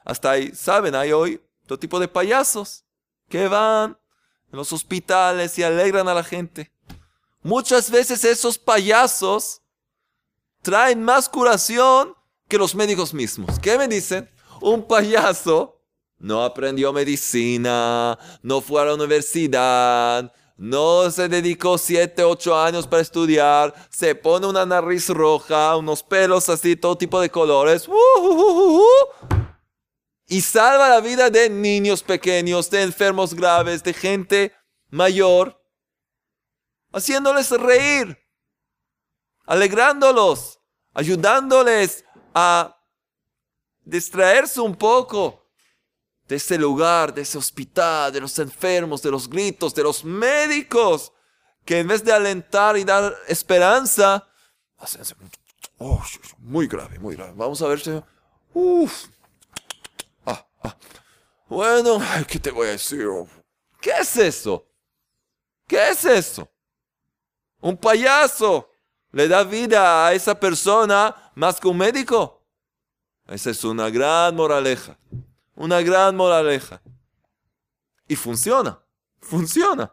Hasta 0.04 0.32
ahí, 0.32 0.54
¿saben? 0.54 0.94
Hay 0.94 1.12
hoy 1.12 1.42
todo 1.66 1.78
tipo 1.78 1.98
de 1.98 2.08
payasos 2.08 2.84
que 3.28 3.48
van 3.48 3.98
en 4.52 4.56
los 4.56 4.72
hospitales 4.72 5.58
y 5.58 5.62
alegran 5.62 6.08
a 6.08 6.14
la 6.14 6.24
gente. 6.24 6.72
Muchas 7.42 7.90
veces 7.90 8.22
esos 8.24 8.58
payasos 8.58 9.62
traen 10.62 11.02
más 11.02 11.28
curación 11.28 12.17
que 12.48 12.58
los 12.58 12.74
médicos 12.74 13.14
mismos. 13.14 13.58
¿Qué 13.60 13.76
me 13.78 13.86
dicen? 13.86 14.28
un 14.60 14.86
payaso 14.86 15.80
no 16.18 16.42
aprendió 16.42 16.92
medicina, 16.92 18.18
no 18.42 18.60
fue 18.60 18.82
a 18.82 18.86
la 18.86 18.94
universidad, 18.94 20.32
no 20.56 21.08
se 21.12 21.28
dedicó 21.28 21.78
7, 21.78 22.24
8 22.24 22.60
años 22.60 22.88
para 22.88 23.02
estudiar, 23.02 23.72
se 23.88 24.16
pone 24.16 24.46
una 24.46 24.66
nariz 24.66 25.08
roja, 25.10 25.76
unos 25.76 26.02
pelos 26.02 26.48
así, 26.48 26.74
todo 26.74 26.98
tipo 26.98 27.20
de 27.20 27.30
colores, 27.30 27.86
uh, 27.86 27.92
uh, 27.92 28.78
uh, 28.78 28.84
y 30.26 30.40
salva 30.40 30.88
la 30.88 31.00
vida 31.00 31.30
de 31.30 31.48
niños 31.48 32.02
pequeños, 32.02 32.68
de 32.68 32.82
enfermos 32.82 33.32
graves, 33.32 33.84
de 33.84 33.94
gente 33.94 34.52
mayor, 34.90 35.62
haciéndoles 36.92 37.48
reír, 37.52 38.18
alegrándolos, 39.46 40.58
ayudándoles 40.94 42.04
a 42.34 42.76
distraerse 43.84 44.60
un 44.60 44.76
poco 44.76 45.46
de 46.26 46.36
ese 46.36 46.58
lugar, 46.58 47.12
de 47.14 47.22
ese 47.22 47.38
hospital, 47.38 48.12
de 48.12 48.20
los 48.20 48.38
enfermos, 48.38 49.00
de 49.02 49.10
los 49.10 49.28
gritos, 49.28 49.74
de 49.74 49.82
los 49.82 50.04
médicos, 50.04 51.12
que 51.64 51.80
en 51.80 51.88
vez 51.88 52.04
de 52.04 52.12
alentar 52.12 52.76
y 52.76 52.84
dar 52.84 53.14
esperanza, 53.26 54.28
hacen 54.76 55.02
oh, 55.78 56.04
muy 56.38 56.66
grave, 56.66 56.98
muy 56.98 57.16
grave. 57.16 57.32
Vamos 57.34 57.62
a 57.62 57.68
ver 57.68 57.80
si... 57.80 57.90
Uf. 58.52 59.06
Ah, 60.26 60.46
ah. 60.62 60.76
Bueno, 61.48 61.98
¿qué 62.28 62.38
te 62.38 62.50
voy 62.50 62.68
a 62.68 62.72
decir? 62.72 63.06
¿Qué 63.80 63.92
es 63.98 64.16
eso? 64.16 64.66
¿Qué 65.66 65.90
es 65.90 66.04
eso? 66.04 66.50
Un 67.60 67.76
payaso 67.76 68.70
le 69.18 69.26
da 69.26 69.42
vida 69.42 70.06
a 70.06 70.12
esa 70.12 70.38
persona 70.38 71.32
más 71.34 71.58
que 71.58 71.66
un 71.66 71.76
médico. 71.76 72.46
Esa 73.26 73.50
es 73.50 73.64
una 73.64 73.90
gran 73.90 74.36
moraleja. 74.36 74.96
Una 75.56 75.82
gran 75.82 76.14
moraleja. 76.14 76.80
Y 78.06 78.14
funciona. 78.14 78.80
Funciona. 79.20 79.92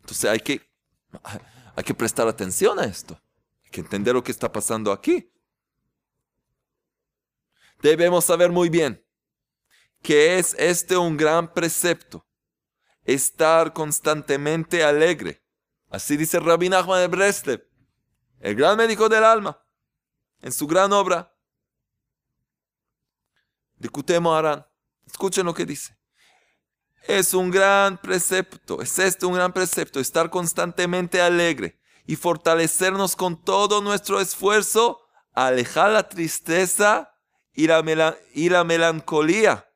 Entonces 0.00 0.30
hay 0.30 0.40
que, 0.40 0.66
hay 1.76 1.84
que 1.84 1.92
prestar 1.92 2.26
atención 2.26 2.78
a 2.78 2.84
esto. 2.84 3.20
Hay 3.64 3.70
que 3.70 3.82
entender 3.82 4.14
lo 4.14 4.24
que 4.24 4.32
está 4.32 4.50
pasando 4.50 4.92
aquí. 4.92 5.30
Debemos 7.82 8.24
saber 8.24 8.50
muy 8.50 8.70
bien 8.70 9.04
que 10.00 10.38
es 10.38 10.56
este 10.58 10.96
un 10.96 11.18
gran 11.18 11.52
precepto. 11.52 12.26
Estar 13.04 13.74
constantemente 13.74 14.82
alegre. 14.82 15.44
Así 15.90 16.16
dice 16.16 16.40
Rabbi 16.40 16.70
Nachman 16.70 17.00
de 17.00 17.08
Breslev, 17.08 17.69
el 18.40 18.54
gran 18.56 18.76
médico 18.76 19.08
del 19.08 19.24
alma, 19.24 19.62
en 20.40 20.52
su 20.52 20.66
gran 20.66 20.92
obra, 20.92 21.30
Discutemos 23.80 24.38
Arán. 24.38 24.66
Escuchen 25.06 25.46
lo 25.46 25.54
que 25.54 25.64
dice. 25.64 25.96
Es 27.08 27.32
un 27.32 27.50
gran 27.50 27.96
precepto, 27.96 28.82
es 28.82 28.98
este 28.98 29.24
un 29.24 29.32
gran 29.32 29.54
precepto, 29.54 29.98
estar 29.98 30.28
constantemente 30.28 31.20
alegre 31.22 31.80
y 32.06 32.14
fortalecernos 32.14 33.16
con 33.16 33.42
todo 33.42 33.80
nuestro 33.80 34.20
esfuerzo 34.20 35.00
alejar 35.32 35.90
la 35.90 36.08
tristeza 36.08 37.14
y 37.54 37.68
la, 37.68 38.64
melancolía. 38.64 39.66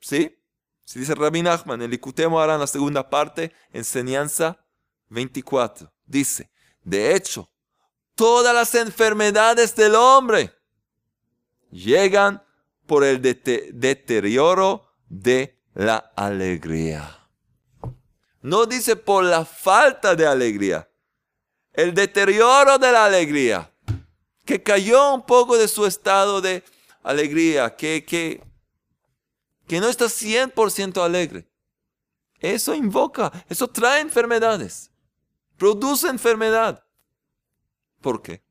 ¿Sí? 0.00 0.40
Se 0.84 1.00
dice 1.00 1.16
Rabbi 1.16 1.42
Nachman, 1.42 1.82
el 1.82 1.92
Ikutemo 1.92 2.40
Arán, 2.40 2.60
la 2.60 2.68
segunda 2.68 3.10
parte, 3.10 3.52
enseñanza 3.72 4.64
24. 5.08 5.92
Dice, 6.06 6.52
de 6.88 7.14
hecho, 7.14 7.50
todas 8.14 8.54
las 8.54 8.74
enfermedades 8.74 9.76
del 9.76 9.94
hombre 9.94 10.54
llegan 11.70 12.42
por 12.86 13.04
el 13.04 13.20
deterioro 13.20 14.90
de 15.06 15.60
la 15.74 15.98
alegría. 16.16 17.28
No 18.40 18.64
dice 18.64 18.96
por 18.96 19.22
la 19.24 19.44
falta 19.44 20.16
de 20.16 20.26
alegría, 20.26 20.88
el 21.74 21.92
deterioro 21.92 22.78
de 22.78 22.90
la 22.90 23.04
alegría, 23.04 23.70
que 24.46 24.62
cayó 24.62 25.12
un 25.12 25.26
poco 25.26 25.58
de 25.58 25.68
su 25.68 25.84
estado 25.84 26.40
de 26.40 26.64
alegría, 27.02 27.76
que, 27.76 28.02
que, 28.02 28.42
que 29.66 29.78
no 29.78 29.88
está 29.88 30.06
100% 30.06 31.04
alegre. 31.04 31.46
Eso 32.40 32.74
invoca, 32.74 33.30
eso 33.50 33.68
trae 33.68 34.00
enfermedades, 34.00 34.90
produce 35.58 36.08
enfermedad. 36.08 36.84
¿Por 38.00 38.22
qué? 38.22 38.42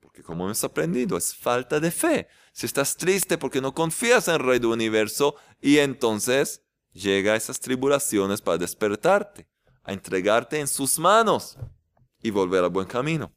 Porque 0.00 0.22
como 0.22 0.44
hemos 0.44 0.64
aprendido, 0.64 1.16
es 1.16 1.34
falta 1.34 1.78
de 1.80 1.90
fe 1.90 2.28
si 2.52 2.66
estás 2.66 2.96
triste 2.96 3.38
porque 3.38 3.60
no 3.60 3.74
confías 3.74 4.28
en 4.28 4.34
el 4.34 4.40
Rey 4.40 4.58
del 4.58 4.70
Universo 4.70 5.36
y 5.60 5.78
entonces 5.78 6.62
llega 6.92 7.36
esas 7.36 7.60
tribulaciones 7.60 8.40
para 8.40 8.58
despertarte, 8.58 9.48
a 9.82 9.92
entregarte 9.92 10.58
en 10.58 10.68
sus 10.68 10.98
manos 10.98 11.56
y 12.22 12.30
volver 12.30 12.64
al 12.64 12.70
buen 12.70 12.86
camino. 12.86 13.32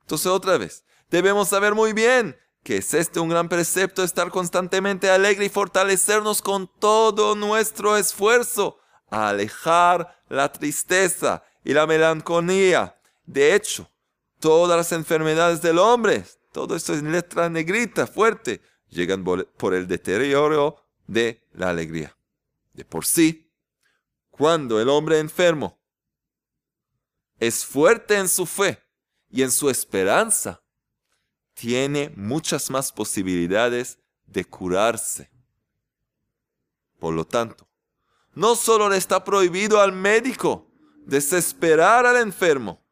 Entonces 0.00 0.26
otra 0.26 0.58
vez, 0.58 0.84
debemos 1.10 1.48
saber 1.48 1.74
muy 1.74 1.92
bien 1.92 2.36
que 2.62 2.76
es 2.76 2.94
este 2.94 3.18
un 3.18 3.28
gran 3.28 3.48
precepto 3.48 4.04
estar 4.04 4.30
constantemente 4.30 5.10
alegre 5.10 5.46
y 5.46 5.48
fortalecernos 5.48 6.42
con 6.42 6.70
todo 6.78 7.34
nuestro 7.34 7.96
esfuerzo 7.96 8.78
a 9.12 9.28
alejar 9.28 10.24
la 10.28 10.50
tristeza 10.50 11.44
y 11.62 11.74
la 11.74 11.86
melancolía. 11.86 12.98
De 13.26 13.54
hecho, 13.54 13.88
todas 14.40 14.76
las 14.76 14.90
enfermedades 14.92 15.60
del 15.60 15.78
hombre, 15.78 16.24
todo 16.50 16.74
esto 16.74 16.94
en 16.94 17.12
letra 17.12 17.50
negrita, 17.50 18.06
fuerte, 18.06 18.62
llegan 18.88 19.22
por 19.22 19.74
el 19.74 19.86
deterioro 19.86 20.82
de 21.06 21.46
la 21.52 21.68
alegría. 21.68 22.16
De 22.72 22.86
por 22.86 23.04
sí, 23.04 23.52
cuando 24.30 24.80
el 24.80 24.88
hombre 24.88 25.18
enfermo 25.18 25.78
es 27.38 27.66
fuerte 27.66 28.16
en 28.16 28.30
su 28.30 28.46
fe 28.46 28.82
y 29.28 29.42
en 29.42 29.50
su 29.50 29.68
esperanza, 29.68 30.62
tiene 31.52 32.10
muchas 32.16 32.70
más 32.70 32.90
posibilidades 32.90 33.98
de 34.24 34.46
curarse. 34.46 35.30
Por 36.98 37.12
lo 37.12 37.26
tanto, 37.26 37.68
no 38.34 38.56
solo 38.56 38.88
le 38.88 38.96
está 38.96 39.24
prohibido 39.24 39.80
al 39.80 39.92
médico 39.92 40.70
desesperar 41.04 42.06
al 42.06 42.16
enfermo, 42.16 42.82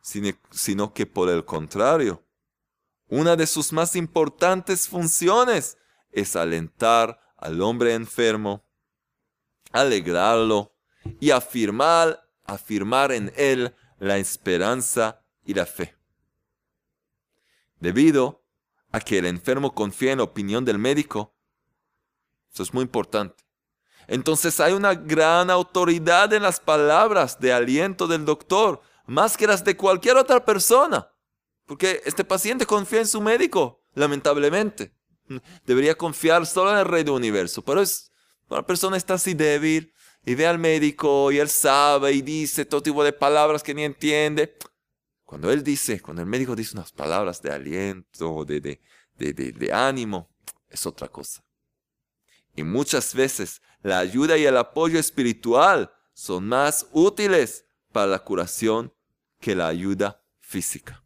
sino 0.00 0.92
que 0.94 1.06
por 1.06 1.28
el 1.28 1.44
contrario, 1.44 2.22
una 3.08 3.36
de 3.36 3.46
sus 3.46 3.72
más 3.72 3.94
importantes 3.96 4.88
funciones 4.88 5.78
es 6.10 6.34
alentar 6.34 7.20
al 7.36 7.60
hombre 7.60 7.94
enfermo, 7.94 8.64
alegrarlo 9.72 10.74
y 11.20 11.30
afirmar, 11.30 12.28
afirmar 12.44 13.12
en 13.12 13.32
él 13.36 13.74
la 13.98 14.18
esperanza 14.18 15.22
y 15.44 15.54
la 15.54 15.66
fe. 15.66 15.96
Debido 17.78 18.42
a 18.90 19.00
que 19.00 19.18
el 19.18 19.26
enfermo 19.26 19.74
confía 19.74 20.12
en 20.12 20.18
la 20.18 20.24
opinión 20.24 20.64
del 20.64 20.78
médico, 20.78 21.34
eso 22.52 22.62
es 22.62 22.72
muy 22.72 22.82
importante. 22.82 23.45
Entonces 24.08 24.60
hay 24.60 24.72
una 24.72 24.94
gran 24.94 25.50
autoridad 25.50 26.32
en 26.32 26.42
las 26.42 26.60
palabras 26.60 27.40
de 27.40 27.52
aliento 27.52 28.06
del 28.06 28.24
doctor, 28.24 28.80
más 29.06 29.36
que 29.36 29.46
las 29.46 29.64
de 29.64 29.76
cualquier 29.76 30.16
otra 30.16 30.44
persona. 30.44 31.10
Porque 31.66 32.00
este 32.04 32.24
paciente 32.24 32.66
confía 32.66 33.00
en 33.00 33.06
su 33.06 33.20
médico, 33.20 33.82
lamentablemente. 33.94 34.94
Debería 35.64 35.96
confiar 35.96 36.46
solo 36.46 36.72
en 36.72 36.78
el 36.78 36.84
rey 36.84 37.02
del 37.02 37.14
universo. 37.14 37.62
Pero 37.62 37.82
es, 37.82 38.12
una 38.48 38.64
persona 38.64 38.96
está 38.96 39.14
así 39.14 39.34
débil 39.34 39.92
y 40.24 40.34
ve 40.34 40.46
al 40.46 40.58
médico 40.58 41.32
y 41.32 41.38
él 41.38 41.48
sabe 41.48 42.12
y 42.12 42.22
dice 42.22 42.64
todo 42.64 42.82
tipo 42.82 43.02
de 43.02 43.12
palabras 43.12 43.62
que 43.62 43.74
ni 43.74 43.84
entiende. 43.84 44.56
Cuando 45.24 45.50
él 45.50 45.64
dice, 45.64 46.00
cuando 46.00 46.22
el 46.22 46.28
médico 46.28 46.54
dice 46.54 46.76
unas 46.76 46.92
palabras 46.92 47.42
de 47.42 47.50
aliento, 47.50 48.44
de, 48.44 48.60
de, 48.60 48.80
de, 49.16 49.32
de 49.32 49.72
ánimo, 49.72 50.30
es 50.68 50.86
otra 50.86 51.08
cosa. 51.08 51.45
Y 52.56 52.64
muchas 52.64 53.14
veces 53.14 53.62
la 53.82 53.98
ayuda 53.98 54.36
y 54.36 54.46
el 54.46 54.56
apoyo 54.56 54.98
espiritual 54.98 55.92
son 56.14 56.48
más 56.48 56.88
útiles 56.92 57.66
para 57.92 58.06
la 58.06 58.18
curación 58.18 58.92
que 59.38 59.54
la 59.54 59.68
ayuda 59.68 60.24
física. 60.40 61.04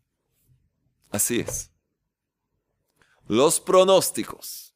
Así 1.10 1.40
es. 1.40 1.70
Los 3.26 3.60
pronósticos. 3.60 4.74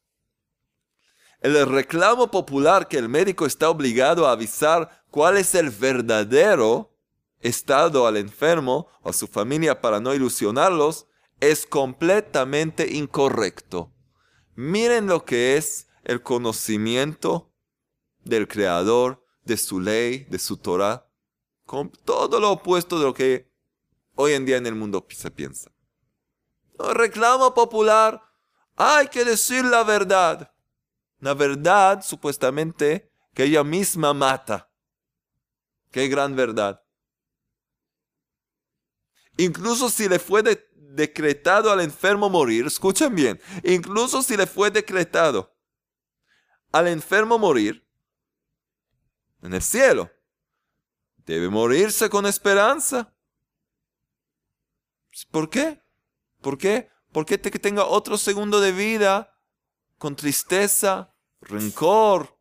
El 1.39 1.65
reclamo 1.67 2.29
popular 2.31 2.87
que 2.87 2.97
el 2.97 3.07
médico 3.07 3.45
está 3.45 3.69
obligado 3.69 4.27
a 4.27 4.31
avisar 4.31 5.03
cuál 5.11 5.37
es 5.37 5.55
el 5.55 5.69
verdadero 5.69 6.97
estado 7.39 8.07
al 8.07 8.17
enfermo 8.17 8.87
o 9.01 9.09
a 9.09 9.13
su 9.13 9.27
familia 9.27 9.79
para 9.79 9.99
no 9.99 10.13
ilusionarlos 10.13 11.07
es 11.39 11.65
completamente 11.65 12.95
incorrecto. 12.95 13.93
Miren 14.55 15.07
lo 15.07 15.25
que 15.25 15.57
es 15.57 15.84
el 16.05 16.21
conocimiento 16.21 17.51
del 18.23 18.47
Creador, 18.47 19.25
de 19.43 19.57
su 19.57 19.79
ley, 19.79 20.25
de 20.29 20.39
su 20.39 20.57
Torah, 20.57 21.07
con 21.65 21.89
todo 21.89 22.39
lo 22.39 22.51
opuesto 22.51 22.97
de 22.99 23.05
lo 23.05 23.13
que 23.13 23.51
hoy 24.13 24.33
en 24.33 24.45
día 24.45 24.57
en 24.57 24.67
el 24.67 24.75
mundo 24.75 25.05
se 25.09 25.31
piensa. 25.31 25.71
reclamo 26.77 27.53
popular, 27.53 28.21
hay 28.75 29.07
que 29.07 29.25
decir 29.25 29.65
la 29.65 29.83
verdad. 29.83 30.51
La 31.19 31.33
verdad, 31.33 32.03
supuestamente, 32.03 33.11
que 33.33 33.45
ella 33.45 33.63
misma 33.63 34.13
mata. 34.13 34.69
Qué 35.91 36.07
gran 36.07 36.35
verdad. 36.35 36.83
Incluso 39.37 39.89
si 39.89 40.07
le 40.07 40.19
fue 40.19 40.43
decretado 40.75 41.71
al 41.71 41.81
enfermo 41.81 42.29
morir, 42.29 42.67
escuchen 42.67 43.15
bien, 43.15 43.41
incluso 43.63 44.21
si 44.21 44.37
le 44.37 44.45
fue 44.45 44.69
decretado 44.69 45.54
al 46.75 46.89
enfermo 46.89 47.39
morir 47.39 47.87
en 49.41 49.53
el 49.53 49.61
cielo, 49.61 50.11
debe 51.25 51.47
morirse 51.47 52.09
con 52.09 52.25
esperanza. 52.25 53.15
¿Por 55.31 55.49
qué? 55.49 55.81
¿Por 56.41 56.57
qué? 56.57 56.91
¿Por 57.13 57.25
qué 57.25 57.39
que 57.39 57.59
tenga 57.59 57.85
otro 57.85 58.17
segundo 58.17 58.59
de 58.59 58.73
vida 58.73 59.39
con 59.97 60.17
tristeza, 60.17 61.15
rencor? 61.39 62.37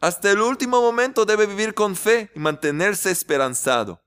Hasta 0.00 0.30
el 0.30 0.40
último 0.40 0.80
momento 0.80 1.26
debe 1.26 1.44
vivir 1.44 1.74
con 1.74 1.94
fe 1.94 2.30
y 2.34 2.38
mantenerse 2.38 3.10
esperanzado. 3.10 4.02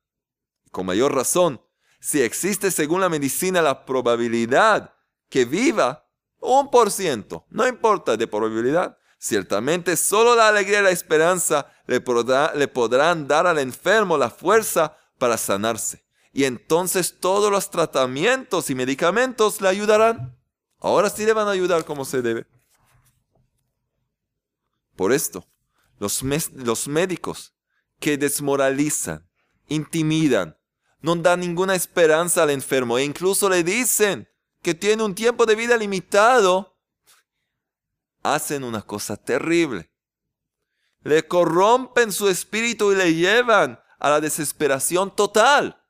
Con 0.71 0.87
mayor 0.87 1.13
razón, 1.13 1.61
si 1.99 2.23
existe 2.23 2.71
según 2.71 3.01
la 3.01 3.09
medicina 3.09 3.61
la 3.61 3.85
probabilidad 3.85 4.95
que 5.29 5.45
viva 5.45 6.06
un 6.39 6.69
por 6.69 6.91
ciento, 6.91 7.45
no 7.49 7.67
importa 7.67 8.15
de 8.17 8.27
probabilidad, 8.27 8.97
ciertamente 9.17 9.97
solo 9.97 10.35
la 10.35 10.47
alegría 10.47 10.79
y 10.79 10.83
la 10.83 10.91
esperanza 10.91 11.71
le, 11.87 11.99
podrán 11.99 13.27
dar 13.27 13.47
al 13.47 13.59
enfermo 13.59 14.17
la 14.17 14.29
fuerza 14.29 14.97
para 15.17 15.37
sanarse. 15.37 16.05
Y 16.31 16.43
entonces 16.43 17.19
todos 17.19 17.51
los 17.51 17.69
tratamientos 17.71 18.69
y 18.69 18.75
medicamentos 18.75 19.59
le 19.61 19.69
ayudarán. 19.69 20.37
Ahora 20.79 21.09
sí 21.09 21.25
le 21.25 21.33
van 21.33 21.47
a 21.47 21.51
ayudar 21.51 21.83
como 21.85 22.05
se 22.05 22.21
debe. 22.21 22.45
Por 24.95 25.11
esto, 25.11 25.47
los 25.99 26.87
médicos 26.87 27.55
que 27.99 28.17
desmoralizan, 28.17 29.27
intimidan, 29.67 30.57
no 31.01 31.15
dan 31.15 31.39
ninguna 31.39 31.75
esperanza 31.75 32.43
al 32.43 32.49
enfermo 32.49 32.97
e 32.97 33.03
incluso 33.03 33.49
le 33.49 33.63
dicen 33.63 34.27
que 34.61 34.73
tiene 34.73 35.03
un 35.03 35.15
tiempo 35.15 35.45
de 35.45 35.55
vida 35.55 35.77
limitado, 35.77 36.77
hacen 38.23 38.63
una 38.63 38.81
cosa 38.81 39.15
terrible. 39.17 39.91
Le 41.01 41.27
corrompen 41.27 42.11
su 42.11 42.27
espíritu 42.27 42.91
y 42.91 42.95
le 42.95 43.13
llevan 43.13 43.79
a 43.99 44.09
la 44.09 44.19
desesperación 44.19 45.15
total, 45.15 45.81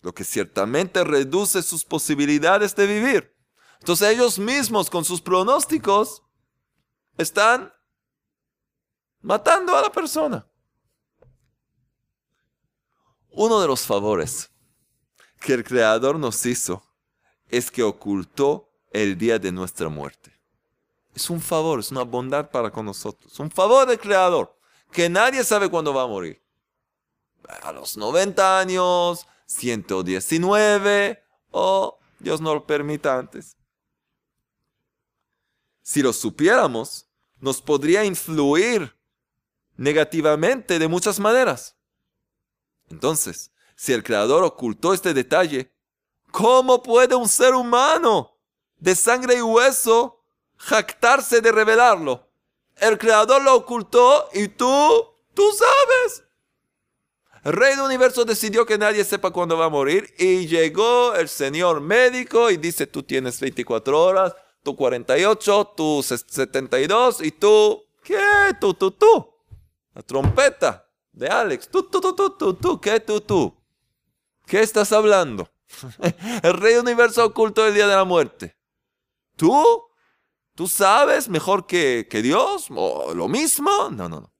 lo 0.00 0.12
que 0.12 0.24
ciertamente 0.24 1.04
reduce 1.04 1.62
sus 1.62 1.84
posibilidades 1.84 2.74
de 2.76 2.86
vivir. 2.86 3.36
Entonces 3.78 4.10
ellos 4.10 4.38
mismos 4.38 4.90
con 4.90 5.04
sus 5.04 5.20
pronósticos 5.20 6.22
están 7.16 7.72
matando 9.20 9.76
a 9.76 9.82
la 9.82 9.90
persona. 9.90 10.46
Uno 13.30 13.60
de 13.60 13.66
los 13.66 13.86
favores 13.86 14.50
que 15.40 15.54
el 15.54 15.64
Creador 15.64 16.18
nos 16.18 16.44
hizo 16.44 16.91
es 17.52 17.70
que 17.70 17.82
ocultó 17.82 18.72
el 18.90 19.16
día 19.18 19.38
de 19.38 19.52
nuestra 19.52 19.90
muerte. 19.90 20.32
Es 21.14 21.28
un 21.28 21.40
favor, 21.40 21.78
es 21.78 21.90
una 21.90 22.02
bondad 22.02 22.50
para 22.50 22.70
con 22.70 22.86
nosotros. 22.86 23.38
Un 23.38 23.50
favor 23.50 23.86
del 23.86 24.00
Creador, 24.00 24.58
que 24.90 25.10
nadie 25.10 25.44
sabe 25.44 25.68
cuándo 25.68 25.92
va 25.92 26.04
a 26.04 26.06
morir. 26.06 26.42
A 27.62 27.70
los 27.70 27.98
90 27.98 28.58
años, 28.58 29.26
119 29.44 31.22
o 31.50 31.98
Dios 32.18 32.40
no 32.40 32.54
lo 32.54 32.66
permita 32.66 33.18
antes. 33.18 33.58
Si 35.82 36.00
lo 36.00 36.14
supiéramos, 36.14 37.06
nos 37.38 37.60
podría 37.60 38.02
influir 38.02 38.96
negativamente 39.76 40.78
de 40.78 40.88
muchas 40.88 41.20
maneras. 41.20 41.76
Entonces, 42.88 43.52
si 43.76 43.92
el 43.92 44.02
Creador 44.02 44.42
ocultó 44.42 44.94
este 44.94 45.12
detalle, 45.12 45.70
¿Cómo 46.32 46.82
puede 46.82 47.14
un 47.14 47.28
ser 47.28 47.54
humano 47.54 48.32
de 48.78 48.96
sangre 48.96 49.36
y 49.36 49.42
hueso 49.42 50.24
jactarse 50.56 51.42
de 51.42 51.52
revelarlo? 51.52 52.26
El 52.76 52.98
creador 52.98 53.42
lo 53.42 53.54
ocultó 53.54 54.30
y 54.32 54.48
tú, 54.48 55.04
tú 55.34 55.42
sabes. 55.52 56.24
El 57.44 57.52
rey 57.52 57.76
del 57.76 57.84
universo 57.84 58.24
decidió 58.24 58.64
que 58.64 58.78
nadie 58.78 59.04
sepa 59.04 59.30
cuándo 59.30 59.58
va 59.58 59.66
a 59.66 59.68
morir 59.68 60.12
y 60.16 60.46
llegó 60.46 61.14
el 61.14 61.28
señor 61.28 61.82
médico 61.82 62.50
y 62.50 62.56
dice, 62.56 62.86
tú 62.86 63.02
tienes 63.02 63.38
24 63.38 64.02
horas, 64.02 64.34
tú 64.62 64.74
48, 64.74 65.74
tú 65.76 66.02
72 66.02 67.20
y 67.22 67.32
tú, 67.32 67.84
¿qué? 68.02 68.56
Tú, 68.58 68.72
tú, 68.72 68.90
tú. 68.92 69.28
La 69.94 70.02
trompeta 70.02 70.88
de 71.12 71.28
Alex, 71.28 71.68
tú, 71.68 71.82
tú, 71.82 72.00
tú, 72.00 72.14
tú, 72.14 72.30
tú, 72.38 72.54
tú, 72.54 72.80
¿qué 72.80 73.00
tú, 73.00 73.20
tú? 73.20 73.54
¿Qué 74.46 74.60
estás 74.60 74.92
hablando? 74.92 75.51
El 76.42 76.54
rey 76.54 76.76
universo 76.76 77.24
oculto 77.24 77.62
del 77.64 77.74
día 77.74 77.86
de 77.86 77.96
la 77.96 78.04
muerte. 78.04 78.56
¿Tú? 79.36 79.64
¿Tú 80.54 80.68
sabes 80.68 81.28
mejor 81.28 81.66
que, 81.66 82.06
que 82.10 82.22
Dios? 82.22 82.66
¿O 82.70 83.14
lo 83.14 83.28
mismo? 83.28 83.70
No, 83.90 84.08
no, 84.08 84.20
no. 84.20 84.32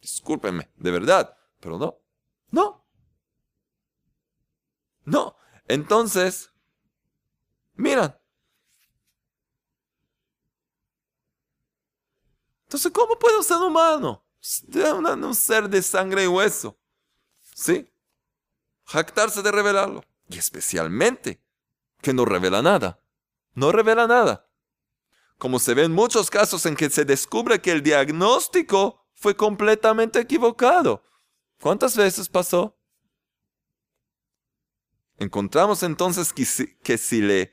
Discúlpenme, 0.00 0.70
de 0.76 0.90
verdad. 0.90 1.36
Pero 1.60 1.78
no. 1.78 1.96
No. 2.50 2.84
No. 5.04 5.36
Entonces, 5.68 6.50
miran. 7.74 8.20
Entonces, 12.64 12.92
¿cómo 12.92 13.18
puede 13.18 13.36
un 13.36 13.42
ser 13.42 13.56
humano, 13.56 14.24
un 15.26 15.34
ser 15.34 15.68
de 15.68 15.82
sangre 15.82 16.22
y 16.22 16.28
hueso, 16.28 16.78
sí, 17.52 17.92
jactarse 18.84 19.42
de 19.42 19.50
revelarlo? 19.50 20.04
Y 20.30 20.38
especialmente 20.38 21.42
que 22.00 22.12
no 22.12 22.24
revela 22.24 22.62
nada. 22.62 23.02
No 23.54 23.72
revela 23.72 24.06
nada. 24.06 24.48
Como 25.38 25.58
se 25.58 25.74
ve 25.74 25.84
en 25.84 25.92
muchos 25.92 26.30
casos 26.30 26.64
en 26.66 26.76
que 26.76 26.88
se 26.88 27.04
descubre 27.04 27.60
que 27.60 27.72
el 27.72 27.82
diagnóstico 27.82 29.04
fue 29.14 29.36
completamente 29.36 30.20
equivocado. 30.20 31.02
¿Cuántas 31.60 31.96
veces 31.96 32.28
pasó? 32.28 32.78
Encontramos 35.18 35.82
entonces 35.82 36.32
que 36.32 36.44
si, 36.44 36.76
que 36.76 36.96
si 36.96 37.20
le 37.20 37.52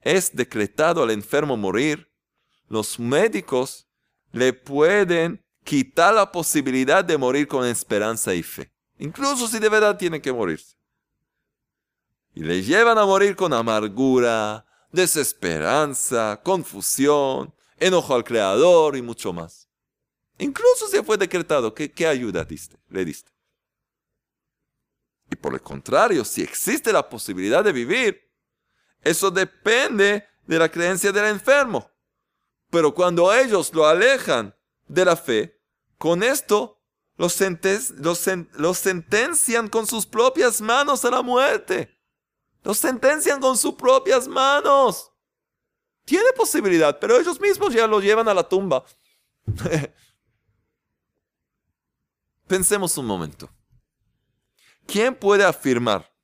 es 0.00 0.34
decretado 0.34 1.02
al 1.02 1.10
enfermo 1.10 1.56
morir, 1.56 2.10
los 2.68 2.98
médicos 2.98 3.86
le 4.32 4.52
pueden 4.54 5.44
quitar 5.62 6.14
la 6.14 6.32
posibilidad 6.32 7.04
de 7.04 7.18
morir 7.18 7.46
con 7.46 7.66
esperanza 7.66 8.34
y 8.34 8.42
fe. 8.42 8.72
Incluso 8.98 9.46
si 9.46 9.58
de 9.58 9.68
verdad 9.68 9.98
tiene 9.98 10.22
que 10.22 10.32
morirse. 10.32 10.77
Y 12.38 12.42
le 12.42 12.62
llevan 12.62 12.96
a 12.98 13.04
morir 13.04 13.34
con 13.34 13.52
amargura, 13.52 14.64
desesperanza, 14.92 16.40
confusión, 16.44 17.52
enojo 17.78 18.14
al 18.14 18.22
Creador 18.22 18.96
y 18.96 19.02
mucho 19.02 19.32
más. 19.32 19.68
Incluso 20.38 20.86
si 20.86 21.02
fue 21.02 21.16
decretado, 21.16 21.74
¿qué, 21.74 21.90
qué 21.90 22.06
ayuda 22.06 22.44
diste, 22.44 22.78
le 22.90 23.04
diste? 23.04 23.32
Y 25.32 25.34
por 25.34 25.52
el 25.52 25.60
contrario, 25.62 26.24
si 26.24 26.40
existe 26.40 26.92
la 26.92 27.08
posibilidad 27.08 27.64
de 27.64 27.72
vivir, 27.72 28.30
eso 29.02 29.32
depende 29.32 30.24
de 30.46 30.58
la 30.60 30.70
creencia 30.70 31.10
del 31.10 31.24
enfermo. 31.24 31.90
Pero 32.70 32.94
cuando 32.94 33.34
ellos 33.34 33.74
lo 33.74 33.84
alejan 33.84 34.54
de 34.86 35.04
la 35.04 35.16
fe, 35.16 35.60
con 35.98 36.22
esto 36.22 36.80
los, 37.16 37.32
sentencian 38.78 39.68
con 39.68 39.88
sus 39.88 40.06
propias 40.06 40.60
manos 40.60 41.04
a 41.04 41.10
la 41.10 41.22
muerte. 41.22 41.97
Los 42.68 42.76
sentencian 42.76 43.40
con 43.40 43.56
sus 43.56 43.72
propias 43.76 44.28
manos. 44.28 45.10
Tiene 46.04 46.34
posibilidad, 46.36 46.98
pero 46.98 47.18
ellos 47.18 47.40
mismos 47.40 47.72
ya 47.72 47.86
lo 47.86 47.98
llevan 47.98 48.28
a 48.28 48.34
la 48.34 48.46
tumba. 48.46 48.84
Pensemos 52.46 52.98
un 52.98 53.06
momento. 53.06 53.48
¿Quién 54.86 55.14
puede 55.14 55.44
afirmar 55.44 56.14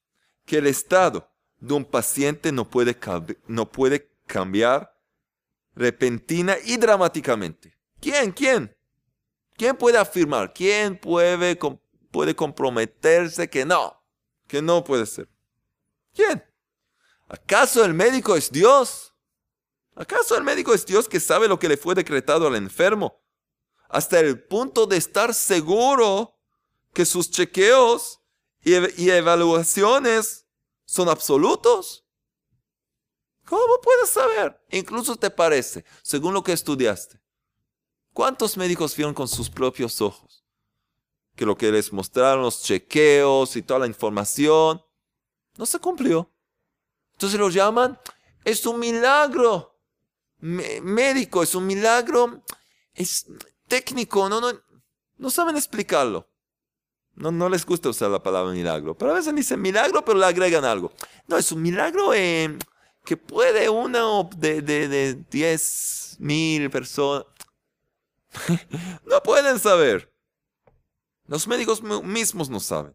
que 0.45 0.59
el 0.59 0.67
estado 0.67 1.27
de 1.57 1.73
un 1.73 1.85
paciente 1.87 2.53
no 2.53 2.69
puede, 2.69 2.95
no 3.47 3.73
puede 3.73 4.13
cambiar 4.27 4.95
repentina 5.75 6.57
y 6.63 6.77
dramáticamente. 6.77 7.75
¿Quién? 8.03 8.33
¿Quién? 8.33 8.77
¿Quién 9.57 9.79
puede 9.79 9.97
afirmar? 9.97 10.53
¿Quién 10.53 10.99
puede, 10.99 11.59
puede 12.11 12.37
comprometerse 12.37 13.49
que 13.49 13.65
no? 13.65 13.99
Que 14.47 14.61
no 14.61 14.85
puede 14.85 15.07
ser. 15.07 15.34
¿Quién? 16.15 16.43
¿Acaso 17.29 17.85
el 17.85 17.93
médico 17.93 18.37
es 18.37 18.51
Dios? 18.51 19.15
¿Acaso 19.97 20.37
el 20.37 20.45
médico 20.45 20.73
es 20.73 20.87
Dios 20.87 21.09
que 21.09 21.21
sabe 21.21 21.49
lo 21.49 21.59
que 21.59 21.69
le 21.69 21.77
fue 21.77 21.95
decretado 21.95 22.47
al 22.47 22.57
enfermo? 22.57 23.23
Hasta 23.89 24.21
el 24.21 24.43
punto 24.43 24.87
de 24.87 24.97
estar 24.97 25.35
seguro 25.35 26.39
que 26.93 27.05
sus 27.05 27.31
chequeos 27.31 28.21
y 28.63 29.11
evaluaciones 29.11 30.47
son 30.85 31.09
absolutos. 31.09 32.07
¿Cómo 33.45 33.81
puedes 33.83 34.09
saber? 34.11 34.59
Incluso 34.71 35.17
te 35.17 35.31
parece, 35.31 35.85
según 36.03 36.33
lo 36.33 36.43
que 36.43 36.53
estudiaste. 36.53 37.21
¿Cuántos 38.13 38.57
médicos 38.57 38.97
vieron 38.97 39.13
con 39.13 39.29
sus 39.29 39.51
propios 39.51 40.01
ojos? 40.01 40.45
Que 41.37 41.45
lo 41.45 41.57
que 41.57 41.71
les 41.71 41.93
mostraron 41.93 42.43
los 42.43 42.63
chequeos 42.63 43.57
y 43.57 43.63
toda 43.63 43.81
la 43.81 43.87
información 43.87 44.83
no 45.57 45.67
se 45.67 45.79
cumplió. 45.79 46.31
Entonces 47.13 47.39
lo 47.39 47.49
llaman, 47.49 47.99
es 48.45 48.67
un 48.67 48.79
milagro 48.81 49.79
médico, 50.39 51.43
es 51.43 51.55
un 51.55 51.67
milagro, 51.67 52.43
es 52.93 53.27
técnico, 53.67 54.29
no, 54.29 54.41
no, 54.41 54.53
no 55.17 55.31
saben 55.31 55.57
explicarlo. 55.57 56.29
No, 57.15 57.31
no 57.31 57.49
les 57.49 57.65
gusta 57.65 57.89
usar 57.89 58.11
la 58.11 58.23
palabra 58.23 58.53
milagro, 58.53 58.99
pero 58.99 59.13
a 59.13 59.15
veces 59.15 59.35
dicen 59.35 59.63
milagro, 59.63 60.05
pero 60.05 60.19
le 60.19 60.27
agregan 60.27 60.65
algo. 60.65 60.93
No, 61.29 61.37
es 61.37 61.53
un 61.53 61.63
milagro 61.63 62.13
eh, 62.13 62.59
que 63.05 63.17
puede 63.17 63.69
uno 63.69 64.29
de, 64.37 64.63
de, 64.63 64.89
de 64.89 65.15
10 65.31 66.17
mil 66.19 66.71
personas. 66.71 67.27
no 69.07 69.23
pueden 69.23 69.61
saber. 69.61 70.13
Los 71.27 71.47
médicos 71.47 71.83
mismos 71.83 72.51
no 72.51 72.59
saben. 72.59 72.95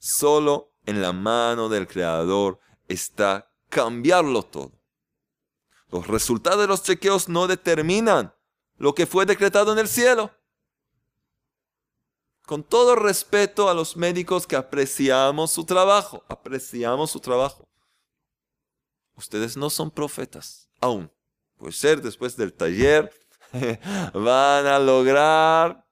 Solo 0.00 0.72
en 0.86 1.00
la 1.00 1.12
mano 1.12 1.68
del 1.68 1.86
Creador 1.86 2.58
está 2.88 3.52
cambiarlo 3.68 4.42
todo. 4.42 4.72
Los 5.92 6.08
resultados 6.08 6.60
de 6.60 6.66
los 6.66 6.82
chequeos 6.82 7.28
no 7.28 7.46
determinan 7.46 8.34
lo 8.76 8.96
que 8.96 9.06
fue 9.06 9.26
decretado 9.26 9.72
en 9.72 9.78
el 9.78 9.86
cielo 9.86 10.32
con 12.50 12.64
todo 12.64 12.96
respeto 12.96 13.68
a 13.68 13.74
los 13.74 13.96
médicos 13.96 14.44
que 14.44 14.56
apreciamos 14.56 15.52
su 15.52 15.64
trabajo, 15.64 16.24
apreciamos 16.26 17.12
su 17.12 17.20
trabajo. 17.20 17.68
Ustedes 19.14 19.56
no 19.56 19.70
son 19.70 19.88
profetas, 19.88 20.68
aún. 20.80 21.08
Puede 21.56 21.72
ser 21.72 22.02
después 22.02 22.36
del 22.36 22.52
taller, 22.52 23.08
van 24.14 24.66
a 24.66 24.80
lograr 24.80 25.86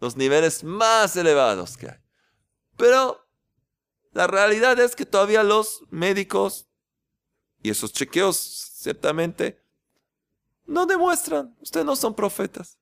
los 0.00 0.16
niveles 0.16 0.64
más 0.64 1.14
elevados 1.14 1.76
que 1.76 1.90
hay. 1.90 2.01
Pero 2.76 3.26
la 4.12 4.26
realidad 4.26 4.78
es 4.80 4.94
que 4.96 5.06
todavía 5.06 5.42
los 5.42 5.82
médicos 5.90 6.68
y 7.62 7.70
esos 7.70 7.92
chequeos 7.92 8.36
ciertamente 8.36 9.62
no 10.66 10.86
demuestran, 10.86 11.56
ustedes 11.60 11.86
no 11.86 11.96
son 11.96 12.14
profetas. 12.14 12.78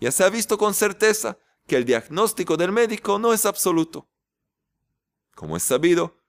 Ya 0.00 0.10
se 0.10 0.24
ha 0.24 0.28
visto 0.28 0.58
con 0.58 0.74
certeza 0.74 1.38
que 1.66 1.76
el 1.76 1.84
diagnóstico 1.84 2.56
del 2.56 2.72
médico 2.72 3.18
no 3.18 3.32
es 3.32 3.46
absoluto. 3.46 4.08
Como 5.34 5.56
es 5.56 5.62
sabido, 5.62 6.20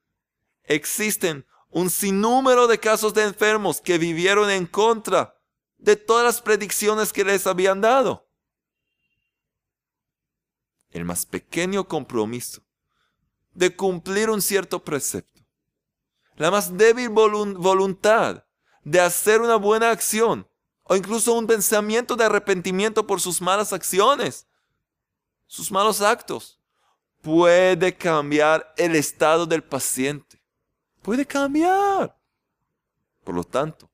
existen 0.63 1.45
un 1.69 1.89
sinnúmero 1.89 2.67
de 2.67 2.79
casos 2.79 3.13
de 3.13 3.23
enfermos 3.23 3.81
que 3.81 3.97
vivieron 3.97 4.49
en 4.49 4.65
contra 4.65 5.37
de 5.77 5.95
todas 5.95 6.23
las 6.23 6.41
predicciones 6.41 7.11
que 7.11 7.25
les 7.25 7.45
habían 7.47 7.81
dado. 7.81 8.24
El 10.95 11.03
más 11.03 11.25
pequeño 11.25 11.89
compromiso 11.89 12.63
de 13.53 13.75
cumplir 13.75 14.29
un 14.29 14.41
cierto 14.41 14.81
precepto, 14.81 15.41
la 16.37 16.49
más 16.49 16.77
débil 16.77 17.09
voluntad 17.09 18.45
de 18.85 19.01
hacer 19.01 19.41
una 19.41 19.57
buena 19.57 19.91
acción, 19.91 20.49
o 20.83 20.95
incluso 20.95 21.33
un 21.33 21.47
pensamiento 21.47 22.15
de 22.15 22.23
arrepentimiento 22.23 23.05
por 23.05 23.19
sus 23.19 23.41
malas 23.41 23.73
acciones, 23.73 24.47
sus 25.47 25.69
malos 25.69 25.99
actos, 25.99 26.61
puede 27.21 27.93
cambiar 27.97 28.73
el 28.77 28.95
estado 28.95 29.45
del 29.45 29.65
paciente. 29.65 30.41
Puede 31.01 31.25
cambiar. 31.25 32.17
Por 33.25 33.35
lo 33.35 33.43
tanto, 33.43 33.91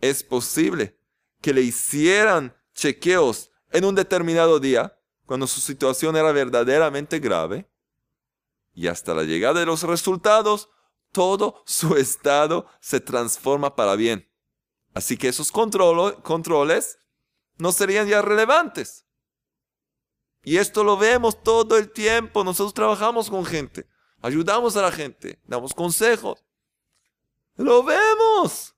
es 0.00 0.22
posible 0.22 0.96
que 1.40 1.52
le 1.52 1.62
hicieran 1.62 2.56
chequeos 2.72 3.50
en 3.72 3.84
un 3.84 3.96
determinado 3.96 4.60
día, 4.60 4.96
cuando 5.30 5.46
su 5.46 5.60
situación 5.60 6.16
era 6.16 6.32
verdaderamente 6.32 7.20
grave, 7.20 7.70
y 8.74 8.88
hasta 8.88 9.14
la 9.14 9.22
llegada 9.22 9.60
de 9.60 9.66
los 9.66 9.84
resultados, 9.84 10.68
todo 11.12 11.62
su 11.66 11.94
estado 11.96 12.66
se 12.80 12.98
transforma 12.98 13.76
para 13.76 13.94
bien. 13.94 14.28
Así 14.92 15.16
que 15.16 15.28
esos 15.28 15.52
controles 15.52 16.98
no 17.58 17.70
serían 17.70 18.08
ya 18.08 18.22
relevantes. 18.22 19.06
Y 20.42 20.56
esto 20.56 20.82
lo 20.82 20.96
vemos 20.96 21.40
todo 21.44 21.78
el 21.78 21.92
tiempo. 21.92 22.42
Nosotros 22.42 22.74
trabajamos 22.74 23.30
con 23.30 23.44
gente, 23.44 23.86
ayudamos 24.22 24.76
a 24.76 24.82
la 24.82 24.90
gente, 24.90 25.40
damos 25.44 25.72
consejos. 25.74 26.44
Lo 27.54 27.84
vemos. 27.84 28.74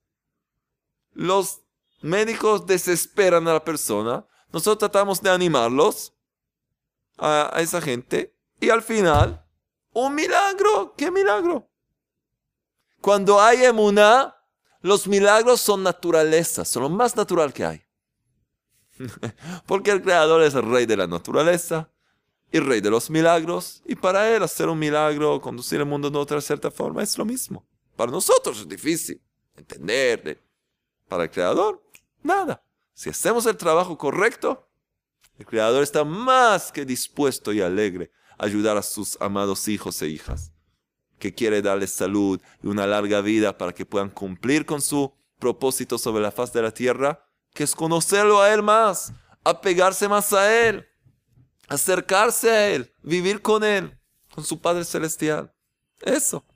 Los 1.13 1.63
médicos 2.03 2.67
desesperan 2.67 3.49
a 3.49 3.55
la 3.55 3.65
persona. 3.65 4.27
Nosotros 4.53 4.91
tratamos 4.91 5.23
de 5.23 5.31
animarlos 5.31 6.13
a, 7.19 7.53
esa 7.59 7.81
gente 7.81 8.35
Y 8.61 8.71
al 8.71 8.83
final, 8.83 9.45
un 9.93 10.15
milagro. 10.15 10.95
¿Qué 10.97 11.11
milagro? 11.11 11.69
Cuando 13.01 13.41
hay 13.41 13.65
emuná, 13.65 14.37
los 14.81 15.07
milagros 15.07 15.61
son 15.61 15.83
naturaleza, 15.83 16.65
son 16.65 16.85
lo 16.85 16.89
más 16.89 17.17
natural 17.17 17.53
que 17.53 17.65
hay. 17.65 17.83
Porque 19.67 19.91
el 19.91 20.03
Creador 20.03 20.43
es 20.43 20.55
el 20.55 20.63
rey 20.63 20.87
de 20.87 20.97
la 20.97 21.07
naturaleza 21.07 21.91
y 22.53 22.61
rey 22.61 22.81
de 22.81 22.91
los 22.91 23.11
milagros. 23.11 23.83
Y 23.85 23.97
para 23.97 24.31
él 24.35 24.43
hacer 24.43 24.69
un 24.69 24.79
milagro, 24.79 25.41
conducir 25.41 25.81
el 25.81 25.87
mundo 25.87 26.11
de 26.11 26.19
otra 26.19 26.41
cierta 26.41 26.71
forma, 26.71 27.03
es 27.03 27.19
lo 27.19 27.25
mismo. 27.25 27.67
Para 27.97 28.13
nosotros 28.13 28.61
es 28.61 28.69
difícil 28.69 29.21
entender. 29.57 30.41
Para 31.09 31.25
el 31.25 31.31
Creador, 31.31 31.83
nada. 32.23 32.65
Si 32.95 33.11
hacemos 33.11 33.47
el 33.47 33.57
trabajo 33.57 33.99
correcto, 33.99 34.69
el 35.43 35.47
Creador 35.47 35.83
está 35.83 36.05
más 36.05 36.71
que 36.71 36.85
dispuesto 36.85 37.53
y 37.53 37.61
alegre 37.61 38.13
a 38.39 38.45
ayudar 38.45 38.77
a 38.77 38.83
sus 38.83 39.21
amados 39.21 39.67
hijos 39.67 40.01
e 40.01 40.07
hijas, 40.07 40.53
que 41.19 41.35
quiere 41.35 41.61
darles 41.61 41.91
salud 41.91 42.41
y 42.63 42.69
una 42.69 42.87
larga 42.87 43.21
vida 43.21 43.59
para 43.59 43.73
que 43.73 43.85
puedan 43.85 44.09
cumplir 44.09 44.65
con 44.65 44.81
su 44.81 45.13
propósito 45.41 45.99
sobre 45.99 46.23
la 46.23 46.31
faz 46.31 46.53
de 46.53 46.63
la 46.63 46.71
tierra 46.71 47.27
que 47.53 47.65
es 47.65 47.75
conocerlo 47.75 48.41
a 48.41 48.55
Él 48.55 48.63
más, 48.63 49.13
apegarse 49.43 50.09
más 50.09 50.33
a 50.33 50.69
Él, 50.69 50.87
acercarse 51.67 52.49
a 52.49 52.69
Él, 52.71 52.95
vivir 53.03 53.43
con 53.43 53.65
Él, 53.65 53.99
con 54.33 54.45
su 54.45 54.61
Padre 54.61 54.85
Celestial. 54.85 55.53
Eso. 56.01 56.47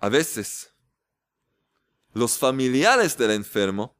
A 0.00 0.08
veces, 0.08 0.72
los 2.18 2.36
familiares 2.36 3.16
del 3.16 3.30
enfermo 3.30 3.96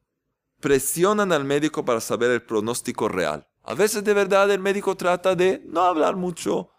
presionan 0.59 1.31
al 1.31 1.45
médico 1.45 1.85
para 1.85 2.01
saber 2.01 2.31
el 2.31 2.43
pronóstico 2.43 3.07
real. 3.07 3.47
A 3.63 3.73
veces 3.73 4.03
de 4.03 4.13
verdad 4.13 4.51
el 4.51 4.59
médico 4.59 4.95
trata 4.95 5.35
de 5.35 5.61
no 5.65 5.81
hablar 5.81 6.15
mucho, 6.15 6.71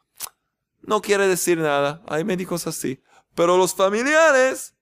no 0.83 1.01
quiere 1.01 1.27
decir 1.27 1.59
nada. 1.59 2.03
Hay 2.07 2.25
médicos 2.25 2.67
así. 2.67 3.03
Pero 3.35 3.57
los 3.57 3.75
familiares, 3.75 4.75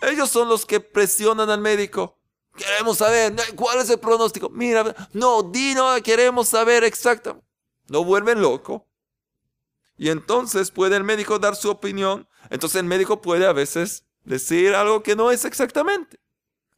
ellos 0.00 0.30
son 0.30 0.48
los 0.48 0.64
que 0.64 0.80
presionan 0.80 1.50
al 1.50 1.60
médico. 1.60 2.18
Queremos 2.56 2.98
saber 2.98 3.34
cuál 3.54 3.80
es 3.80 3.90
el 3.90 3.98
pronóstico. 3.98 4.48
Mira, 4.48 4.94
no, 5.12 5.42
Dino, 5.42 5.94
queremos 6.02 6.48
saber 6.48 6.84
exactamente. 6.84 7.46
Lo 7.88 8.04
vuelven 8.04 8.40
loco. 8.40 8.86
Y 9.98 10.08
entonces 10.08 10.70
puede 10.70 10.96
el 10.96 11.04
médico 11.04 11.38
dar 11.38 11.56
su 11.56 11.70
opinión. 11.70 12.26
Entonces 12.48 12.80
el 12.80 12.86
médico 12.86 13.20
puede 13.20 13.46
a 13.46 13.52
veces 13.52 14.05
decir 14.26 14.74
algo 14.74 15.02
que 15.02 15.16
no 15.16 15.30
es 15.30 15.44
exactamente. 15.44 16.18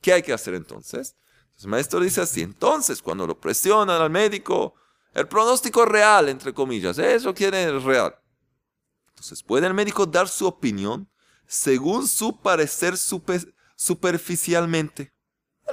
¿Qué 0.01 0.13
hay 0.13 0.23
que 0.23 0.33
hacer 0.33 0.55
entonces? 0.55 1.17
El 1.61 1.69
maestro 1.69 1.99
dice 1.99 2.21
así, 2.21 2.43
entonces 2.43 3.03
cuando 3.03 3.27
lo 3.27 3.41
presionan 3.41 4.01
al 4.01 4.11
médico, 4.11 4.75
el 5.13 5.27
pronóstico 5.27 5.85
real, 5.85 6.29
entre 6.29 6.55
comillas, 6.55 6.99
eso 6.99 7.35
quiere 7.35 7.65
el 7.65 7.83
real. 7.83 8.15
Entonces 9.09 9.43
puede 9.43 9.67
el 9.67 9.75
médico 9.75 10.07
dar 10.07 10.29
su 10.29 10.47
opinión 10.47 11.11
según 11.49 12.07
su 12.07 12.41
parecer 12.41 12.97
superficialmente, 12.97 15.13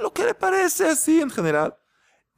lo 0.00 0.12
que 0.12 0.24
le 0.24 0.34
parece 0.34 0.88
así 0.88 1.20
en 1.20 1.30
general, 1.30 1.76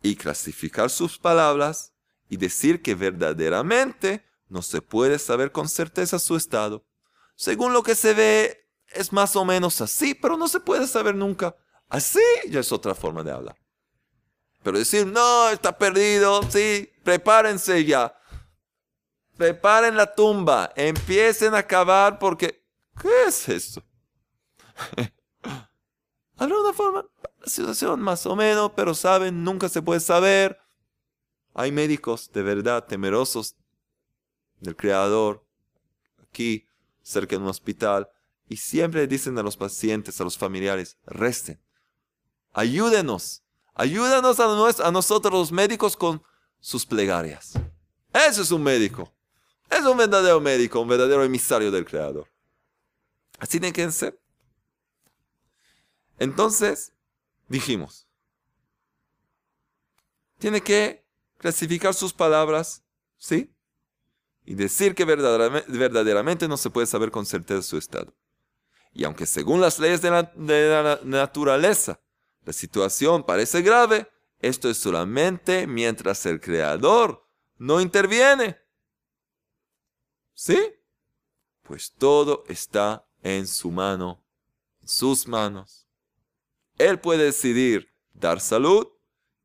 y 0.02 0.16
clasificar 0.16 0.90
sus 0.90 1.18
palabras 1.18 1.94
y 2.28 2.36
decir 2.36 2.82
que 2.82 2.94
verdaderamente 2.94 4.26
no 4.48 4.60
se 4.60 4.82
puede 4.82 5.18
saber 5.18 5.52
con 5.52 5.68
certeza 5.68 6.18
su 6.18 6.36
estado. 6.36 6.84
Según 7.36 7.72
lo 7.72 7.82
que 7.82 7.94
se 7.94 8.14
ve, 8.14 8.67
es 8.92 9.12
más 9.12 9.36
o 9.36 9.44
menos 9.44 9.80
así, 9.80 10.14
pero 10.14 10.36
no 10.36 10.48
se 10.48 10.60
puede 10.60 10.86
saber 10.86 11.14
nunca. 11.14 11.54
Así 11.88 12.20
ya 12.48 12.60
es 12.60 12.72
otra 12.72 12.94
forma 12.94 13.22
de 13.22 13.32
hablar. 13.32 13.56
Pero 14.62 14.78
decir, 14.78 15.06
no, 15.06 15.48
está 15.50 15.76
perdido, 15.76 16.42
sí, 16.50 16.90
prepárense 17.04 17.84
ya. 17.84 18.14
Preparen 19.36 19.96
la 19.96 20.14
tumba, 20.14 20.72
empiecen 20.74 21.54
a 21.54 21.62
cavar 21.62 22.18
porque 22.18 22.58
¿Qué 23.00 23.24
es 23.26 23.48
esto? 23.48 23.82
Alguna 26.36 26.72
forma, 26.74 27.04
la 27.40 27.46
situación 27.46 28.00
más 28.00 28.26
o 28.26 28.34
menos, 28.34 28.72
pero 28.74 28.94
saben, 28.94 29.44
nunca 29.44 29.68
se 29.68 29.82
puede 29.82 30.00
saber. 30.00 30.58
Hay 31.54 31.72
médicos 31.72 32.30
de 32.32 32.42
verdad 32.42 32.86
temerosos 32.86 33.56
del 34.60 34.76
Creador 34.76 35.44
aquí, 36.22 36.66
cerca 37.02 37.36
de 37.36 37.42
un 37.42 37.48
hospital, 37.48 38.08
y 38.48 38.56
siempre 38.56 39.06
dicen 39.06 39.38
a 39.38 39.42
los 39.42 39.56
pacientes, 39.56 40.20
a 40.20 40.24
los 40.24 40.38
familiares, 40.38 40.96
resten, 41.04 41.60
ayúdenos, 42.52 43.42
ayúdenos 43.74 44.40
a, 44.40 44.86
a 44.86 44.90
nosotros 44.90 45.32
los 45.32 45.52
médicos 45.52 45.96
con 45.96 46.22
sus 46.60 46.86
plegarias. 46.86 47.52
Ese 48.12 48.42
es 48.42 48.50
un 48.50 48.62
médico, 48.62 49.12
es 49.70 49.84
un 49.84 49.96
verdadero 49.96 50.40
médico, 50.40 50.80
un 50.80 50.88
verdadero 50.88 51.22
emisario 51.22 51.70
del 51.70 51.84
Creador. 51.84 52.28
Así 53.38 53.60
tiene 53.60 53.72
que 53.72 53.90
ser. 53.92 54.20
Entonces, 56.18 56.92
dijimos, 57.48 58.08
tiene 60.38 60.60
que 60.60 61.04
clasificar 61.36 61.94
sus 61.94 62.12
palabras, 62.12 62.82
¿sí? 63.16 63.54
Y 64.44 64.54
decir 64.54 64.94
que 64.94 65.04
verdaderamente, 65.04 66.48
no 66.48 66.56
se 66.56 66.70
puede 66.70 66.86
saber 66.86 67.10
con 67.10 67.26
certeza 67.26 67.62
su 67.62 67.76
estado. 67.76 68.14
Y 68.98 69.04
aunque 69.04 69.26
según 69.26 69.60
las 69.60 69.78
leyes 69.78 70.02
de 70.02 70.10
la, 70.10 71.00
naturaleza, 71.04 72.00
la 72.44 72.52
situación 72.52 73.22
parece 73.22 73.62
grave, 73.62 74.10
esto 74.40 74.68
es 74.68 74.76
solamente 74.76 75.68
mientras 75.68 76.26
el 76.26 76.40
creador 76.40 77.24
no 77.58 77.80
interviene. 77.80 78.58
¿Sí? 80.34 80.74
Pues 81.62 81.92
todo 81.96 82.42
está 82.48 83.06
en 83.22 83.46
su 83.46 83.70
mano, 83.70 84.20
en 84.82 84.88
sus 84.88 85.28
manos. 85.28 85.86
Él 86.76 86.98
puede 86.98 87.26
decidir 87.26 87.94
dar 88.14 88.40
salud 88.40 88.88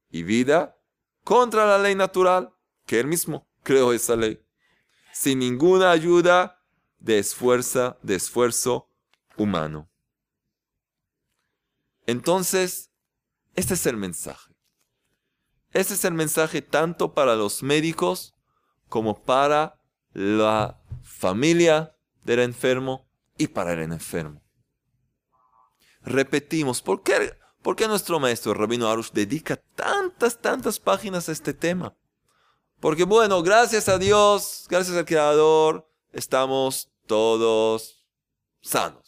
y 0.09 0.23
vida 0.23 0.79
contra 1.23 1.67
la 1.67 1.77
ley 1.77 1.93
natural, 1.93 2.51
que 2.87 2.99
él 2.99 3.05
mismo 3.05 3.47
creó 3.61 3.93
esa 3.93 4.15
ley, 4.15 4.43
sin 5.11 5.37
ninguna 5.37 5.91
ayuda 5.91 6.59
de 6.97 7.19
esfuerzo, 7.19 7.99
de 8.01 8.15
esfuerzo 8.15 8.89
humano. 9.38 9.89
Entonces, 12.06 12.91
este 13.56 13.76
es 13.76 13.86
el 13.86 13.98
mensaje. 13.98 14.54
Este 15.72 15.96
es 15.96 16.06
el 16.06 16.13
mensaje 16.13 16.62
tanto 16.62 17.13
para 17.13 17.36
los 17.36 17.63
médicos 17.63 18.34
como 18.89 19.24
para 19.24 19.82
la 20.13 20.80
familia 21.02 21.96
del 22.24 22.39
enfermo 22.39 23.08
y 23.38 23.48
para 23.48 23.74
el 23.74 23.82
enfermo. 23.82 24.43
Repetimos, 26.02 26.82
¿por 26.82 27.02
qué, 27.02 27.36
¿por 27.62 27.76
qué 27.76 27.88
nuestro 27.88 28.19
maestro 28.19 28.54
Rabino 28.54 28.88
Arush 28.88 29.12
dedica 29.12 29.56
tantas, 29.76 30.39
tantas 30.39 30.80
páginas 30.80 31.30
a 31.30 31.32
este 31.32 31.54
tema? 31.54 31.96
Porque 32.80 33.06
bueno, 33.06 33.41
gracias 33.41 33.88
a 33.88 33.98
Dios, 33.98 34.67
gracias 34.69 34.98
al 34.98 35.06
Creador, 35.06 35.89
estamos 36.12 36.91
todos 37.08 38.06
sanos. 38.62 39.02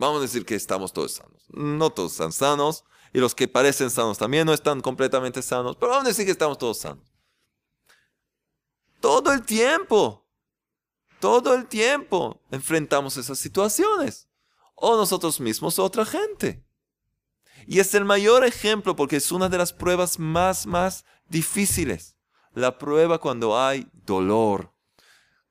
Vamos 0.00 0.18
a 0.18 0.22
decir 0.22 0.44
que 0.44 0.56
estamos 0.56 0.92
todos 0.92 1.12
sanos. 1.12 1.44
No 1.50 1.90
todos 1.90 2.12
están 2.12 2.32
sanos, 2.32 2.84
y 3.12 3.20
los 3.20 3.34
que 3.34 3.46
parecen 3.46 3.90
sanos 3.90 4.18
también 4.18 4.46
no 4.46 4.52
están 4.52 4.80
completamente 4.80 5.42
sanos, 5.42 5.76
pero 5.76 5.92
vamos 5.92 6.06
a 6.06 6.08
decir 6.08 6.24
que 6.24 6.32
estamos 6.32 6.58
todos 6.58 6.78
sanos. 6.78 7.04
Todo 9.00 9.32
el 9.32 9.42
tiempo 9.42 10.26
todo 11.20 11.54
el 11.54 11.66
tiempo 11.66 12.42
enfrentamos 12.50 13.18
esas 13.18 13.38
situaciones. 13.38 14.28
O 14.74 14.96
nosotros 14.96 15.38
mismos 15.38 15.78
o 15.78 15.84
otra 15.84 16.06
gente. 16.06 16.64
Y 17.66 17.78
es 17.78 17.94
el 17.94 18.06
mayor 18.06 18.44
ejemplo 18.44 18.96
porque 18.96 19.16
es 19.16 19.30
una 19.30 19.50
de 19.50 19.58
las 19.58 19.74
pruebas 19.74 20.18
más, 20.18 20.66
más 20.66 21.04
difíciles. 21.28 22.16
La 22.54 22.78
prueba 22.78 23.18
cuando 23.18 23.58
hay 23.60 23.86
dolor, 23.92 24.72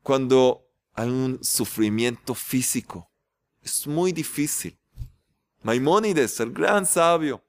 cuando 0.02 0.66
hay 0.94 1.08
un 1.08 1.40
sufrimiento 1.44 2.34
físico. 2.34 3.09
Es 3.62 3.86
muy 3.88 4.12
difícil. 4.12 4.78
Maimónides, 5.62 6.40
el 6.40 6.54
gran 6.54 6.86
sabio, 6.86 7.44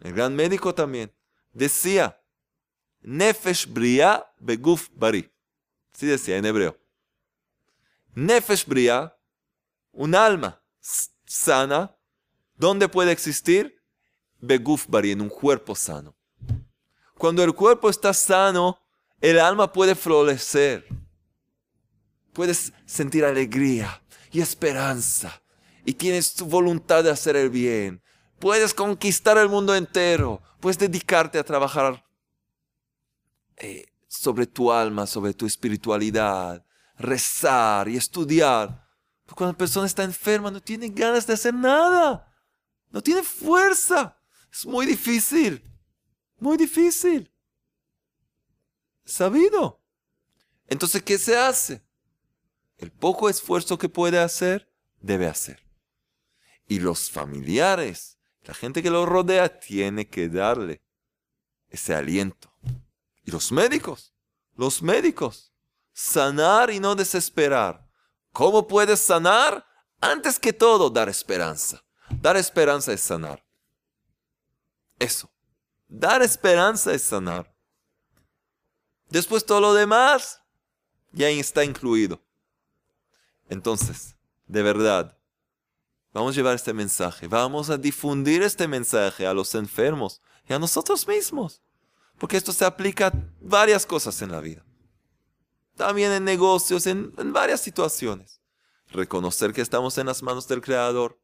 el 0.00 0.14
gran 0.14 0.34
médico 0.34 0.74
también, 0.74 1.12
decía, 1.52 2.20
Nefesh 3.00 3.66
bria 3.66 4.26
beguf 4.38 4.88
bari. 4.94 5.30
Sí 5.92 6.06
decía 6.06 6.36
en 6.36 6.46
hebreo. 6.46 6.78
Nefesh 8.14 8.66
Bria, 8.66 9.16
un 9.92 10.14
alma 10.14 10.60
sana, 11.24 11.96
¿dónde 12.56 12.88
puede 12.88 13.12
existir? 13.12 13.80
Beguf 14.40 14.86
Bari, 14.88 15.12
en 15.12 15.20
un 15.20 15.28
cuerpo 15.28 15.76
sano. 15.76 16.16
Cuando 17.16 17.44
el 17.44 17.54
cuerpo 17.54 17.88
está 17.88 18.12
sano, 18.12 18.80
el 19.20 19.38
alma 19.38 19.72
puede 19.72 19.94
florecer. 19.94 20.84
Puedes 22.32 22.72
sentir 22.86 23.24
alegría 23.24 24.02
y 24.30 24.40
esperanza. 24.40 25.42
Y 25.84 25.94
tienes 25.94 26.34
tu 26.34 26.46
voluntad 26.46 27.04
de 27.04 27.10
hacer 27.10 27.36
el 27.36 27.50
bien. 27.50 28.02
Puedes 28.38 28.74
conquistar 28.74 29.38
el 29.38 29.48
mundo 29.48 29.74
entero. 29.74 30.42
Puedes 30.60 30.78
dedicarte 30.78 31.38
a 31.38 31.44
trabajar 31.44 32.04
eh, 33.56 33.86
sobre 34.06 34.46
tu 34.46 34.70
alma, 34.70 35.06
sobre 35.06 35.34
tu 35.34 35.46
espiritualidad, 35.46 36.64
rezar 36.96 37.88
y 37.88 37.96
estudiar. 37.96 38.86
cuando 39.34 39.52
la 39.52 39.58
persona 39.58 39.86
está 39.86 40.04
enferma 40.04 40.50
no 40.50 40.60
tiene 40.60 40.88
ganas 40.88 41.26
de 41.26 41.34
hacer 41.34 41.54
nada. 41.54 42.26
No 42.90 43.02
tiene 43.02 43.22
fuerza. 43.22 44.16
Es 44.52 44.66
muy 44.66 44.86
difícil. 44.86 45.62
Muy 46.38 46.56
difícil. 46.56 47.32
Sabido. 49.04 49.82
Entonces, 50.66 51.02
¿qué 51.02 51.18
se 51.18 51.36
hace? 51.36 51.82
El 52.78 52.92
poco 52.92 53.28
esfuerzo 53.28 53.76
que 53.76 53.88
puede 53.88 54.18
hacer, 54.18 54.72
debe 55.00 55.26
hacer. 55.26 55.62
Y 56.66 56.78
los 56.78 57.10
familiares, 57.10 58.18
la 58.42 58.54
gente 58.54 58.82
que 58.82 58.90
lo 58.90 59.04
rodea, 59.04 59.58
tiene 59.58 60.08
que 60.08 60.28
darle 60.28 60.82
ese 61.68 61.94
aliento. 61.94 62.52
Y 63.24 63.30
los 63.30 63.52
médicos, 63.52 64.14
los 64.54 64.82
médicos, 64.82 65.52
sanar 65.92 66.70
y 66.70 66.78
no 66.78 66.94
desesperar. 66.94 67.88
¿Cómo 68.32 68.66
puedes 68.66 69.00
sanar? 69.00 69.66
Antes 70.00 70.38
que 70.38 70.52
todo, 70.52 70.88
dar 70.88 71.08
esperanza. 71.08 71.84
Dar 72.20 72.36
esperanza 72.36 72.92
es 72.92 73.00
sanar. 73.00 73.44
Eso. 74.98 75.30
Dar 75.88 76.22
esperanza 76.22 76.92
es 76.92 77.02
sanar. 77.02 77.52
Después 79.08 79.44
todo 79.44 79.60
lo 79.60 79.74
demás 79.74 80.40
ya 81.12 81.28
está 81.30 81.64
incluido. 81.64 82.22
Entonces, 83.48 84.16
de 84.46 84.62
verdad, 84.62 85.18
vamos 86.12 86.32
a 86.32 86.36
llevar 86.36 86.54
este 86.54 86.72
mensaje, 86.72 87.26
vamos 87.26 87.70
a 87.70 87.78
difundir 87.78 88.42
este 88.42 88.68
mensaje 88.68 89.26
a 89.26 89.34
los 89.34 89.54
enfermos 89.54 90.20
y 90.48 90.52
a 90.52 90.58
nosotros 90.58 91.06
mismos, 91.06 91.62
porque 92.18 92.36
esto 92.36 92.52
se 92.52 92.64
aplica 92.64 93.08
a 93.08 93.12
varias 93.40 93.86
cosas 93.86 94.20
en 94.22 94.32
la 94.32 94.40
vida. 94.40 94.64
También 95.76 96.12
en 96.12 96.24
negocios, 96.24 96.86
en, 96.86 97.12
en 97.16 97.32
varias 97.32 97.60
situaciones. 97.60 98.40
Reconocer 98.90 99.52
que 99.52 99.60
estamos 99.60 99.96
en 99.98 100.06
las 100.06 100.22
manos 100.22 100.48
del 100.48 100.60
Creador, 100.60 101.20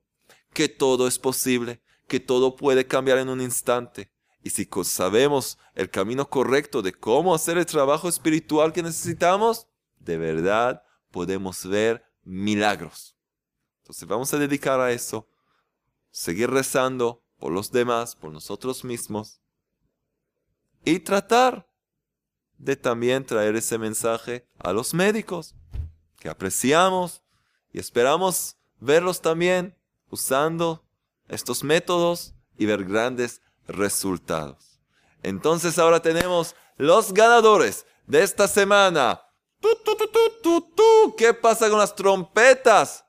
que 0.53 0.69
todo 0.69 1.09
es 1.09 1.19
posible, 1.19 1.83
que 2.07 2.21
todo 2.21 2.57
puede 2.57 2.87
cambiar 2.87 3.19
en 3.19 3.29
un 3.29 3.41
instante. 3.41 4.13
Y 4.43 4.51
si 4.51 4.69
sabemos 4.85 5.59
el 5.75 5.91
camino 5.91 6.29
correcto 6.29 6.83
de 6.83 6.93
cómo 6.93 7.35
hacer 7.35 7.57
el 7.57 7.67
trabajo 7.67 8.09
espiritual 8.09 8.73
que 8.73 8.83
necesitamos, 8.83 9.67
de 9.99 10.19
verdad 10.19 10.83
podemos 11.11 11.65
ver 11.67 12.05
milagros. 12.25 13.17
Entonces 13.83 14.09
vamos 14.09 14.33
a 14.33 14.39
dedicar 14.39 14.81
a 14.81 14.93
eso, 14.93 15.29
seguir 16.11 16.51
rezando 16.51 17.23
por 17.39 17.53
los 17.53 17.71
demás, 17.71 18.17
por 18.17 18.33
nosotros 18.33 18.85
mismos 18.85 19.41
y 20.85 21.01
tratar 21.01 21.69
de 22.59 22.77
también 22.77 23.25
traer 23.25 23.57
ese 23.57 23.79
mensaje 23.79 24.47
a 24.59 24.73
los 24.73 24.95
médicos 24.95 25.55
que 26.19 26.29
apreciamos 26.29 27.23
y 27.73 27.79
esperamos 27.79 28.57
verlos 28.81 29.21
también 29.21 29.77
usando 30.09 30.85
estos 31.29 31.65
métodos 31.65 32.35
y 32.57 32.67
ver 32.67 32.85
grandes 32.85 33.43
resultados. 33.67 34.81
Entonces 35.23 35.79
ahora 35.79 36.01
tenemos 36.01 36.55
los 36.77 37.13
ganadores 37.13 37.87
de 38.07 38.23
esta 38.23 38.47
semana. 38.47 39.23
¿Qué 41.17 41.33
pasa 41.35 41.71
con 41.71 41.79
las 41.79 41.95
trompetas? 41.95 43.05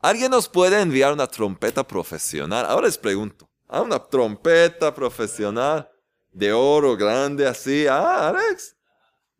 ¿Alguien 0.00 0.30
nos 0.30 0.48
puede 0.48 0.80
enviar 0.80 1.12
una 1.12 1.26
trompeta 1.26 1.86
profesional? 1.86 2.66
Ahora 2.66 2.86
les 2.86 2.98
pregunto. 2.98 3.48
¿A 3.68 3.80
una 3.80 3.98
trompeta 3.98 4.94
profesional 4.94 5.88
de 6.30 6.52
oro 6.52 6.96
grande 6.96 7.46
así? 7.46 7.86
Ah, 7.86 8.28
Alex, 8.28 8.76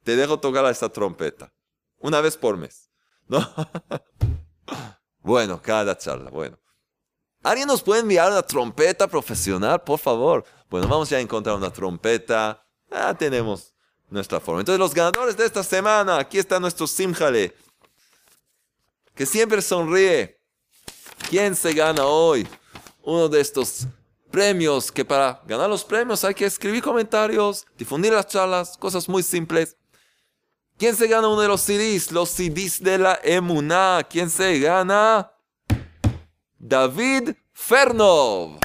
te 0.03 0.17
dejo 0.17 0.39
tocar 0.39 0.65
a 0.65 0.71
esta 0.71 0.89
trompeta. 0.89 1.53
Una 1.99 2.21
vez 2.21 2.37
por 2.37 2.57
mes. 2.57 2.91
¿No? 3.27 3.39
bueno, 5.21 5.61
cada 5.61 5.97
charla, 5.97 6.31
bueno. 6.31 6.59
¿Alguien 7.43 7.69
nos 7.69 7.83
puede 7.83 8.01
enviar 8.01 8.31
una 8.31 8.43
trompeta 8.43 9.07
profesional, 9.07 9.83
por 9.83 9.99
favor? 9.99 10.45
Bueno, 10.71 10.89
vamos 10.89 11.13
a 11.13 11.21
encontrar 11.21 11.57
una 11.57 11.71
trompeta. 11.71 12.67
Ah, 12.91 13.15
tenemos 13.17 13.74
nuestra 14.15 14.41
forma. 14.41 14.61
Entonces, 14.61 14.79
los 14.79 14.95
ganadores 14.95 15.37
de 15.37 15.45
esta 15.45 15.63
semana, 15.63 16.19
aquí 16.19 16.39
está 16.39 16.59
nuestro 16.59 16.87
Simjale, 16.87 17.55
que 19.15 19.27
siempre 19.27 19.61
sonríe. 19.61 20.41
¿Quién 21.29 21.55
se 21.55 21.73
gana 21.75 22.05
hoy? 22.05 22.47
Uno 23.03 23.29
de 23.29 23.41
estos 23.41 23.87
premios, 24.31 24.91
que 24.91 25.05
para 25.05 25.43
ganar 25.47 25.69
los 25.69 25.85
premios 25.85 26.25
hay 26.25 26.35
que 26.35 26.47
escribir 26.47 26.83
comentarios, 26.83 27.67
difundir 27.77 28.13
las 28.13 28.27
charlas, 28.27 28.77
cosas 28.79 29.09
muy 29.09 29.23
simples. 29.23 29.77
¿Quién 30.79 30.97
se 30.97 31.07
gana 31.07 31.29
uno 31.29 31.41
de 31.41 31.49
los 31.49 31.61
CDs? 31.61 32.11
Los 32.11 32.31
CDs 32.31 32.83
de 32.83 32.99
la 32.99 33.21
Emuná. 33.23 34.05
¿Quién 34.09 34.29
se 34.29 34.59
gana? 34.59 35.31
David 36.59 37.37
Fernov. 37.53 38.59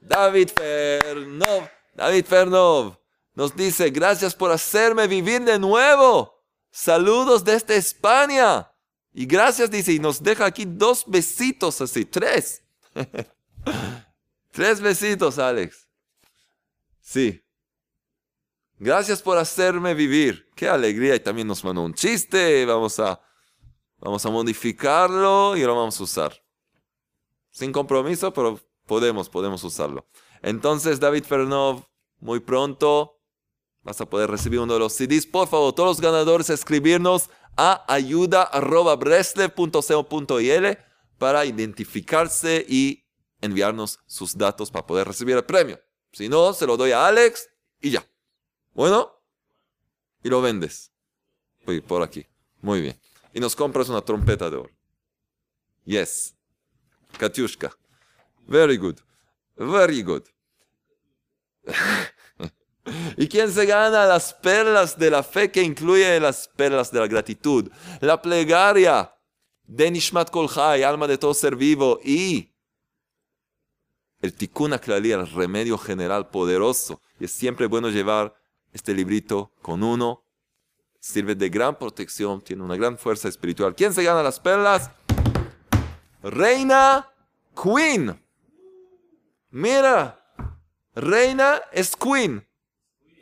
David 0.00 0.50
Fernov. 0.54 1.68
David 1.94 2.24
Fernov 2.24 2.98
nos 3.38 3.54
dice, 3.54 3.90
gracias 3.90 4.34
por 4.34 4.50
hacerme 4.50 5.06
vivir 5.06 5.44
de 5.44 5.60
nuevo. 5.60 6.42
Saludos 6.72 7.44
desde 7.44 7.76
España. 7.76 8.68
Y 9.14 9.26
gracias, 9.26 9.70
dice, 9.70 9.92
y 9.92 10.00
nos 10.00 10.20
deja 10.20 10.44
aquí 10.44 10.64
dos 10.64 11.04
besitos 11.06 11.80
así, 11.80 12.04
tres. 12.04 12.64
tres 14.50 14.80
besitos, 14.80 15.38
Alex. 15.38 15.86
Sí. 17.00 17.40
Gracias 18.76 19.22
por 19.22 19.38
hacerme 19.38 19.94
vivir. 19.94 20.50
Qué 20.56 20.68
alegría. 20.68 21.14
Y 21.14 21.20
también 21.20 21.46
nos 21.46 21.62
mandó 21.62 21.82
un 21.82 21.94
chiste. 21.94 22.66
Vamos 22.66 22.98
a, 22.98 23.20
vamos 23.98 24.26
a 24.26 24.30
modificarlo 24.30 25.56
y 25.56 25.62
lo 25.62 25.76
vamos 25.76 26.00
a 26.00 26.02
usar 26.02 26.44
sin 27.52 27.70
compromiso, 27.70 28.32
pero 28.32 28.58
podemos, 28.84 29.28
podemos 29.28 29.62
usarlo. 29.62 30.08
Entonces, 30.42 30.98
David 30.98 31.22
Fernov, 31.22 31.84
muy 32.18 32.40
pronto 32.40 33.17
vas 33.82 34.00
a 34.00 34.06
poder 34.06 34.30
recibir 34.30 34.60
uno 34.60 34.74
de 34.74 34.80
los 34.80 34.92
CDs. 34.92 35.26
Por 35.26 35.48
favor, 35.48 35.74
todos 35.74 35.88
los 35.88 36.00
ganadores, 36.00 36.50
escribirnos 36.50 37.30
a 37.56 37.84
ayuda.breslev.co.il 37.92 40.78
para 41.18 41.44
identificarse 41.44 42.64
y 42.68 43.04
enviarnos 43.40 43.98
sus 44.06 44.36
datos 44.36 44.70
para 44.70 44.86
poder 44.86 45.08
recibir 45.08 45.36
el 45.36 45.44
premio. 45.44 45.80
Si 46.12 46.28
no, 46.28 46.52
se 46.52 46.66
lo 46.66 46.76
doy 46.76 46.92
a 46.92 47.06
Alex 47.06 47.48
y 47.80 47.90
ya. 47.90 48.06
Bueno, 48.72 49.12
y 50.22 50.28
lo 50.28 50.40
vendes. 50.40 50.92
por 51.86 52.02
aquí. 52.02 52.26
Muy 52.60 52.80
bien. 52.80 53.00
Y 53.34 53.40
nos 53.40 53.54
compras 53.54 53.88
una 53.88 54.02
trompeta 54.02 54.48
de 54.48 54.56
oro. 54.56 54.70
Yes. 55.84 56.34
Katiushka. 57.18 57.76
Very 58.46 58.76
good. 58.76 58.98
Very 59.56 60.02
good. 60.02 60.24
¿Y 63.16 63.28
quién 63.28 63.50
se 63.50 63.66
gana 63.66 64.06
las 64.06 64.34
perlas 64.34 64.98
de 64.98 65.10
la 65.10 65.22
fe 65.22 65.50
que 65.50 65.62
incluye 65.62 66.18
las 66.20 66.48
perlas 66.48 66.90
de 66.90 67.00
la 67.00 67.06
gratitud? 67.06 67.70
La 68.00 68.20
plegaria 68.20 69.12
de 69.66 69.90
Nishmat 69.90 70.30
alma 70.84 71.06
de 71.06 71.18
todo 71.18 71.34
ser 71.34 71.54
vivo, 71.54 72.00
y 72.02 72.52
el 74.20 74.34
Tikkun 74.34 74.72
Aklali, 74.72 75.12
el 75.12 75.30
remedio 75.30 75.78
general 75.78 76.28
poderoso. 76.28 77.00
Y 77.20 77.26
es 77.26 77.32
siempre 77.32 77.66
bueno 77.66 77.88
llevar 77.88 78.34
este 78.72 78.94
librito 78.94 79.52
con 79.62 79.82
uno. 79.82 80.24
Sirve 81.00 81.34
de 81.34 81.48
gran 81.48 81.78
protección, 81.78 82.40
tiene 82.40 82.62
una 82.62 82.76
gran 82.76 82.98
fuerza 82.98 83.28
espiritual. 83.28 83.74
¿Quién 83.74 83.94
se 83.94 84.02
gana 84.02 84.22
las 84.22 84.40
perlas? 84.40 84.90
Reina 86.22 87.08
Queen. 87.54 88.20
Mira, 89.50 90.20
reina 90.94 91.60
es 91.72 91.94
Queen. 91.94 92.47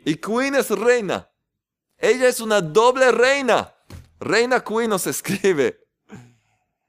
Y 0.07 0.15
Queen 0.15 0.55
es 0.55 0.69
reina. 0.69 1.29
Ella 1.97 2.29
es 2.29 2.39
una 2.39 2.61
doble 2.61 3.11
reina. 3.11 3.75
Reina 4.21 4.63
Queen 4.63 4.89
nos 4.89 5.05
escribe. 5.13 5.85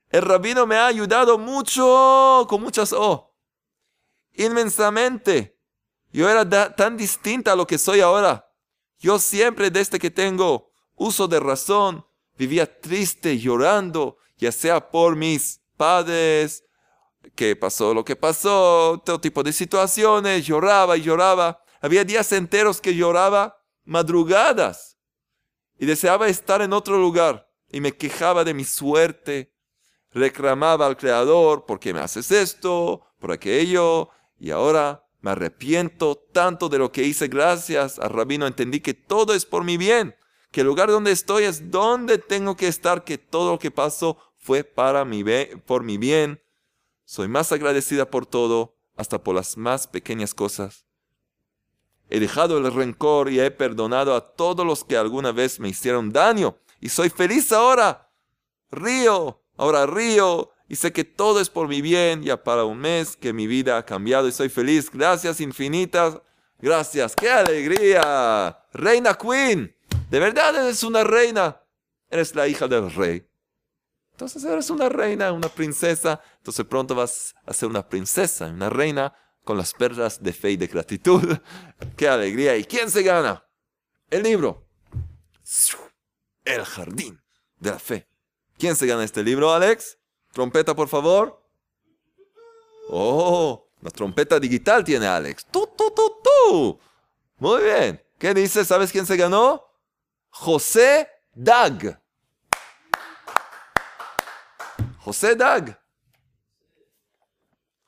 El 0.08 0.22
rabino 0.22 0.68
me 0.68 0.76
ha 0.76 0.86
ayudado 0.86 1.36
mucho, 1.36 2.46
con 2.48 2.62
muchas 2.62 2.92
O. 2.92 3.34
Inmensamente. 4.34 5.58
Yo 6.12 6.30
era 6.30 6.48
tan 6.76 6.96
distinta 6.96 7.54
a 7.54 7.56
lo 7.56 7.66
que 7.66 7.76
soy 7.76 7.98
ahora. 8.02 8.52
Yo 9.00 9.18
siempre, 9.18 9.72
desde 9.72 9.98
que 9.98 10.12
tengo 10.12 10.70
uso 10.94 11.26
de 11.26 11.40
razón, 11.40 12.06
vivía 12.36 12.80
triste, 12.80 13.36
llorando, 13.36 14.18
ya 14.36 14.52
sea 14.52 14.92
por 14.92 15.16
mis 15.16 15.60
padres, 15.76 16.62
que 17.34 17.56
pasó 17.56 17.92
lo 17.92 18.04
que 18.04 18.14
pasó, 18.14 19.02
todo 19.04 19.20
tipo 19.20 19.42
de 19.42 19.52
situaciones, 19.52 20.46
lloraba 20.46 20.96
y 20.96 21.02
lloraba. 21.02 21.64
Había 21.80 22.04
días 22.04 22.32
enteros 22.32 22.80
que 22.80 22.94
lloraba 22.94 23.64
madrugadas 23.84 24.98
y 25.78 25.86
deseaba 25.86 26.28
estar 26.28 26.60
en 26.62 26.72
otro 26.72 26.98
lugar 26.98 27.48
y 27.70 27.80
me 27.80 27.96
quejaba 27.96 28.44
de 28.44 28.54
mi 28.54 28.64
suerte, 28.64 29.54
reclamaba 30.10 30.86
al 30.86 30.96
Creador, 30.96 31.66
¿por 31.66 31.78
qué 31.78 31.92
me 31.94 32.00
haces 32.00 32.30
esto? 32.30 33.04
¿Por 33.18 33.32
aquello? 33.32 34.10
Y 34.38 34.50
ahora 34.50 35.04
Me 35.20 35.32
arrepiento 35.32 36.14
tanto 36.32 36.68
de 36.68 36.78
lo 36.78 36.92
que 36.92 37.02
hice. 37.02 37.26
Gracias 37.26 37.98
al 37.98 38.10
rabino 38.10 38.46
entendí 38.46 38.78
que 38.78 38.94
todo 38.94 39.34
es 39.34 39.44
por 39.44 39.64
mi 39.64 39.76
bien, 39.76 40.14
que 40.52 40.60
el 40.60 40.68
lugar 40.68 40.90
donde 40.90 41.10
estoy 41.10 41.42
es 41.42 41.72
donde 41.72 42.18
tengo 42.18 42.56
que 42.56 42.68
estar, 42.68 43.02
que 43.02 43.18
todo 43.18 43.50
lo 43.50 43.58
que 43.58 43.72
pasó 43.72 44.16
fue 44.36 44.62
para 44.62 45.04
mi 45.04 45.24
por 45.66 45.82
mi 45.82 45.98
bien. 45.98 46.40
Soy 47.04 47.26
más 47.26 47.50
agradecida 47.50 48.08
por 48.08 48.26
todo, 48.26 48.76
hasta 48.96 49.22
por 49.24 49.34
las 49.34 49.56
más 49.56 49.88
pequeñas 49.88 50.34
cosas. 50.34 50.87
He 52.10 52.20
dejado 52.20 52.58
el 52.58 52.72
rencor 52.72 53.30
y 53.30 53.40
he 53.40 53.50
perdonado 53.50 54.14
a 54.14 54.34
todos 54.34 54.64
los 54.64 54.84
que 54.84 54.96
alguna 54.96 55.32
vez 55.32 55.60
me 55.60 55.68
hicieron 55.68 56.10
daño. 56.10 56.56
Y 56.80 56.88
soy 56.88 57.10
feliz 57.10 57.52
ahora. 57.52 58.10
Río, 58.70 59.42
ahora 59.56 59.86
río. 59.86 60.50
Y 60.68 60.76
sé 60.76 60.92
que 60.92 61.04
todo 61.04 61.40
es 61.40 61.50
por 61.50 61.68
mi 61.68 61.82
bien. 61.82 62.22
Ya 62.22 62.42
para 62.42 62.64
un 62.64 62.78
mes 62.78 63.16
que 63.16 63.32
mi 63.32 63.46
vida 63.46 63.76
ha 63.76 63.84
cambiado 63.84 64.26
y 64.26 64.32
soy 64.32 64.48
feliz. 64.48 64.90
Gracias 64.90 65.40
infinitas. 65.40 66.20
Gracias. 66.58 67.14
¡Qué 67.14 67.30
alegría! 67.30 68.58
Reina 68.72 69.14
Queen. 69.14 69.74
De 70.10 70.18
verdad 70.18 70.56
eres 70.56 70.82
una 70.82 71.04
reina. 71.04 71.60
Eres 72.10 72.34
la 72.34 72.48
hija 72.48 72.66
del 72.66 72.90
rey. 72.90 73.28
Entonces 74.12 74.42
eres 74.44 74.70
una 74.70 74.88
reina, 74.88 75.30
una 75.30 75.48
princesa. 75.48 76.20
Entonces 76.38 76.64
pronto 76.64 76.94
vas 76.94 77.34
a 77.46 77.52
ser 77.52 77.68
una 77.68 77.86
princesa, 77.86 78.46
una 78.46 78.70
reina 78.70 79.14
con 79.48 79.56
las 79.56 79.72
perlas 79.72 80.22
de 80.22 80.34
fe 80.34 80.50
y 80.50 80.56
de 80.58 80.66
gratitud. 80.66 81.22
¡Qué 81.96 82.06
alegría! 82.06 82.54
¿Y 82.58 82.64
quién 82.64 82.90
se 82.90 83.02
gana? 83.02 83.42
El 84.10 84.24
libro. 84.24 84.68
El 86.44 86.66
jardín 86.66 87.18
de 87.58 87.70
la 87.70 87.78
fe. 87.78 88.06
¿Quién 88.58 88.76
se 88.76 88.86
gana 88.86 89.04
este 89.04 89.22
libro, 89.22 89.50
Alex? 89.50 89.98
Trompeta, 90.34 90.76
por 90.76 90.86
favor. 90.86 91.42
Oh, 92.90 93.70
la 93.80 93.88
trompeta 93.88 94.38
digital 94.38 94.84
tiene 94.84 95.06
Alex. 95.06 95.46
¡Tú, 95.46 95.66
tú, 95.74 95.94
tú, 95.96 96.20
tú! 96.22 96.80
Muy 97.38 97.62
bien. 97.62 98.04
¿Qué 98.18 98.34
dice? 98.34 98.66
¿Sabes 98.66 98.92
quién 98.92 99.06
se 99.06 99.16
ganó? 99.16 99.64
José 100.28 101.08
Dag. 101.34 101.98
José 104.98 105.34
Dag. 105.34 105.80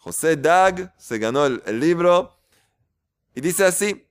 José 0.01 0.35
Dag 0.35 0.95
se 0.97 1.19
ganó 1.19 1.45
el, 1.45 1.79
libro 1.79 2.35
y 3.35 3.43
dice 3.43 3.67
así, 3.67 4.09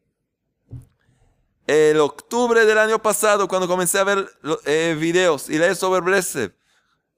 el 1.66 2.00
octubre 2.00 2.64
del 2.64 2.78
año 2.78 3.02
pasado, 3.02 3.48
cuando 3.48 3.68
comencé 3.68 3.98
a 3.98 4.04
ver 4.04 4.30
eh, 4.66 4.96
videos 5.00 5.50
y 5.50 5.58
leer 5.58 5.76
sobre 5.76 6.02
Breslev, 6.02 6.56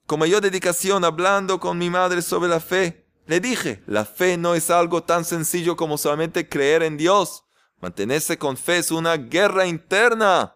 con 0.06 0.20
mayor 0.20 0.42
dedicación 0.42 1.04
hablando 1.04 1.60
con 1.60 1.78
mi 1.78 1.90
madre 1.90 2.22
sobre 2.22 2.48
la 2.48 2.62
fe, 2.62 3.06
le 3.28 3.42
dije, 3.42 3.84
la 3.88 4.06
fe 4.06 4.38
no 4.38 4.56
es 4.56 4.70
algo 4.70 5.04
tan 5.04 5.26
sencillo 5.26 5.76
como 5.76 5.98
solamente 5.98 6.48
creer 6.48 6.82
en 6.82 6.96
Dios. 6.96 7.44
Mantenerse 7.82 8.38
con 8.38 8.56
fe 8.56 8.78
es 8.78 8.90
una 8.92 9.18
guerra 9.18 9.68
interna 9.68 10.56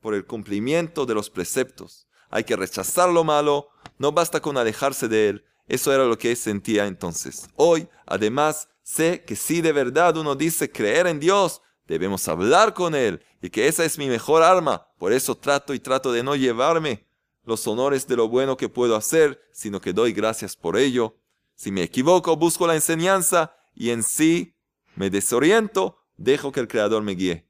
por 0.00 0.12
el 0.12 0.26
cumplimiento 0.26 1.06
de 1.06 1.14
los 1.14 1.30
preceptos. 1.30 2.06
Hay 2.28 2.44
que 2.44 2.56
rechazar 2.56 3.08
lo 3.08 3.24
malo, 3.24 3.68
no 3.96 4.12
basta 4.12 4.40
con 4.40 4.58
alejarse 4.58 5.08
de 5.08 5.28
él, 5.30 5.44
eso 5.66 5.92
era 5.92 6.04
lo 6.04 6.18
que 6.18 6.34
sentía 6.36 6.86
entonces. 6.86 7.48
Hoy, 7.56 7.88
además, 8.06 8.68
sé 8.82 9.24
que 9.24 9.36
si 9.36 9.60
de 9.60 9.72
verdad 9.72 10.16
uno 10.16 10.34
dice 10.34 10.70
creer 10.70 11.06
en 11.06 11.20
Dios, 11.20 11.62
debemos 11.86 12.26
hablar 12.28 12.74
con 12.74 12.94
Él 12.94 13.24
y 13.40 13.50
que 13.50 13.68
esa 13.68 13.84
es 13.84 13.98
mi 13.98 14.08
mejor 14.08 14.42
arma. 14.42 14.86
Por 14.98 15.12
eso 15.12 15.34
trato 15.36 15.74
y 15.74 15.80
trato 15.80 16.12
de 16.12 16.22
no 16.22 16.36
llevarme 16.36 17.06
los 17.44 17.66
honores 17.66 18.06
de 18.06 18.16
lo 18.16 18.28
bueno 18.28 18.56
que 18.56 18.68
puedo 18.68 18.96
hacer, 18.96 19.40
sino 19.52 19.80
que 19.80 19.92
doy 19.92 20.12
gracias 20.12 20.56
por 20.56 20.76
ello. 20.76 21.16
Si 21.54 21.70
me 21.70 21.82
equivoco, 21.82 22.36
busco 22.36 22.66
la 22.66 22.74
enseñanza 22.74 23.54
y 23.74 23.90
en 23.90 24.02
sí 24.02 24.54
me 24.94 25.10
desoriento, 25.10 25.98
dejo 26.16 26.52
que 26.52 26.60
el 26.60 26.68
Creador 26.68 27.02
me 27.02 27.12
guíe. 27.12 27.46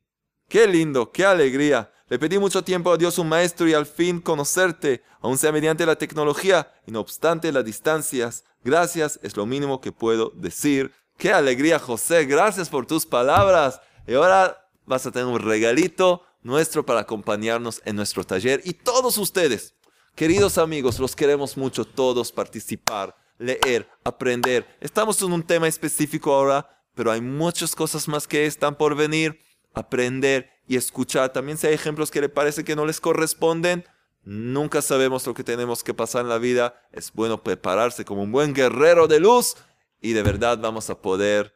Qué 0.48 0.66
lindo, 0.66 1.12
qué 1.12 1.24
alegría. 1.24 1.91
Le 2.12 2.18
pedí 2.18 2.38
mucho 2.38 2.62
tiempo 2.62 2.92
a 2.92 2.98
Dios 2.98 3.18
un 3.18 3.30
maestro 3.30 3.66
y 3.66 3.72
al 3.72 3.86
fin 3.86 4.20
conocerte, 4.20 5.02
aun 5.22 5.38
sea 5.38 5.50
mediante 5.50 5.86
la 5.86 5.96
tecnología, 5.96 6.70
y 6.86 6.90
no 6.90 7.00
obstante 7.00 7.50
las 7.50 7.64
distancias. 7.64 8.44
Gracias 8.62 9.18
es 9.22 9.34
lo 9.34 9.46
mínimo 9.46 9.80
que 9.80 9.92
puedo 9.92 10.28
decir. 10.34 10.92
Qué 11.16 11.32
alegría, 11.32 11.78
José. 11.78 12.26
Gracias 12.26 12.68
por 12.68 12.84
tus 12.84 13.06
palabras. 13.06 13.80
Y 14.06 14.12
ahora 14.12 14.68
vas 14.84 15.06
a 15.06 15.10
tener 15.10 15.26
un 15.26 15.40
regalito 15.40 16.22
nuestro 16.42 16.84
para 16.84 17.00
acompañarnos 17.00 17.80
en 17.86 17.96
nuestro 17.96 18.24
taller. 18.24 18.60
Y 18.62 18.74
todos 18.74 19.16
ustedes, 19.16 19.74
queridos 20.14 20.58
amigos, 20.58 20.98
los 20.98 21.16
queremos 21.16 21.56
mucho 21.56 21.86
todos 21.86 22.30
participar, 22.30 23.16
leer, 23.38 23.88
aprender. 24.04 24.66
Estamos 24.82 25.22
en 25.22 25.32
un 25.32 25.42
tema 25.42 25.66
específico 25.66 26.34
ahora, 26.34 26.78
pero 26.94 27.10
hay 27.10 27.22
muchas 27.22 27.74
cosas 27.74 28.06
más 28.06 28.28
que 28.28 28.44
están 28.44 28.74
por 28.74 28.94
venir. 28.94 29.40
Aprender 29.72 30.50
y 30.72 30.76
escuchar. 30.76 31.30
También 31.34 31.58
si 31.58 31.66
hay 31.66 31.74
ejemplos 31.74 32.10
que 32.10 32.22
le 32.22 32.30
parece 32.30 32.64
que 32.64 32.74
no 32.74 32.86
les 32.86 32.98
corresponden, 32.98 33.84
nunca 34.24 34.80
sabemos 34.80 35.26
lo 35.26 35.34
que 35.34 35.44
tenemos 35.44 35.84
que 35.84 35.92
pasar 35.92 36.22
en 36.22 36.30
la 36.30 36.38
vida. 36.38 36.80
Es 36.92 37.12
bueno 37.12 37.42
prepararse 37.42 38.06
como 38.06 38.22
un 38.22 38.32
buen 38.32 38.54
guerrero 38.54 39.06
de 39.06 39.20
luz 39.20 39.54
y 40.00 40.14
de 40.14 40.22
verdad 40.22 40.58
vamos 40.58 40.88
a 40.88 41.02
poder 41.02 41.54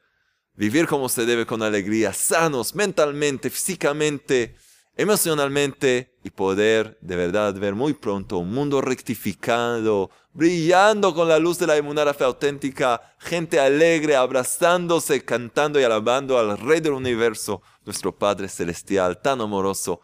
vivir 0.55 0.87
como 0.87 1.09
se 1.09 1.25
debe 1.25 1.47
con 1.47 1.63
alegría, 1.63 2.13
sanos 2.13 2.75
mentalmente, 2.75 3.49
físicamente, 3.49 4.55
emocionalmente 4.99 6.15
y 6.23 6.29
poder 6.29 6.99
de 7.01 7.17
verdad 7.17 7.55
ver 7.55 7.75
muy 7.75 7.95
pronto 7.95 8.37
un 8.37 8.53
mundo 8.53 8.83
rectificado, 8.83 10.11
brillando 10.35 11.15
con 11.15 11.27
la 11.29 11.39
luz 11.39 11.59
de 11.59 11.67
la 11.67 11.79
inmunidad 11.79 12.15
fe 12.15 12.25
auténtica, 12.25 13.17
gente 13.19 13.59
alegre, 13.61 14.15
abrazándose, 14.15 15.25
cantando 15.25 15.81
y 15.81 15.85
alabando 15.85 16.39
al 16.39 16.59
Rey 16.59 16.81
del 16.81 16.93
Universo, 16.93 17.63
nuestro 17.87 18.19
Padre 18.19 18.49
Celestial, 18.49 19.23
tan 19.23 19.41
amoroso. 19.41 20.01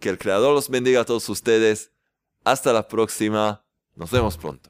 Que 0.00 0.08
el 0.08 0.18
Creador 0.18 0.54
los 0.54 0.70
bendiga 0.70 1.02
a 1.02 1.04
todos 1.04 1.28
ustedes. 1.28 1.92
Hasta 2.42 2.72
la 2.72 2.88
próxima. 2.88 3.64
Nos 3.94 4.10
vemos 4.10 4.36
pronto. 4.38 4.69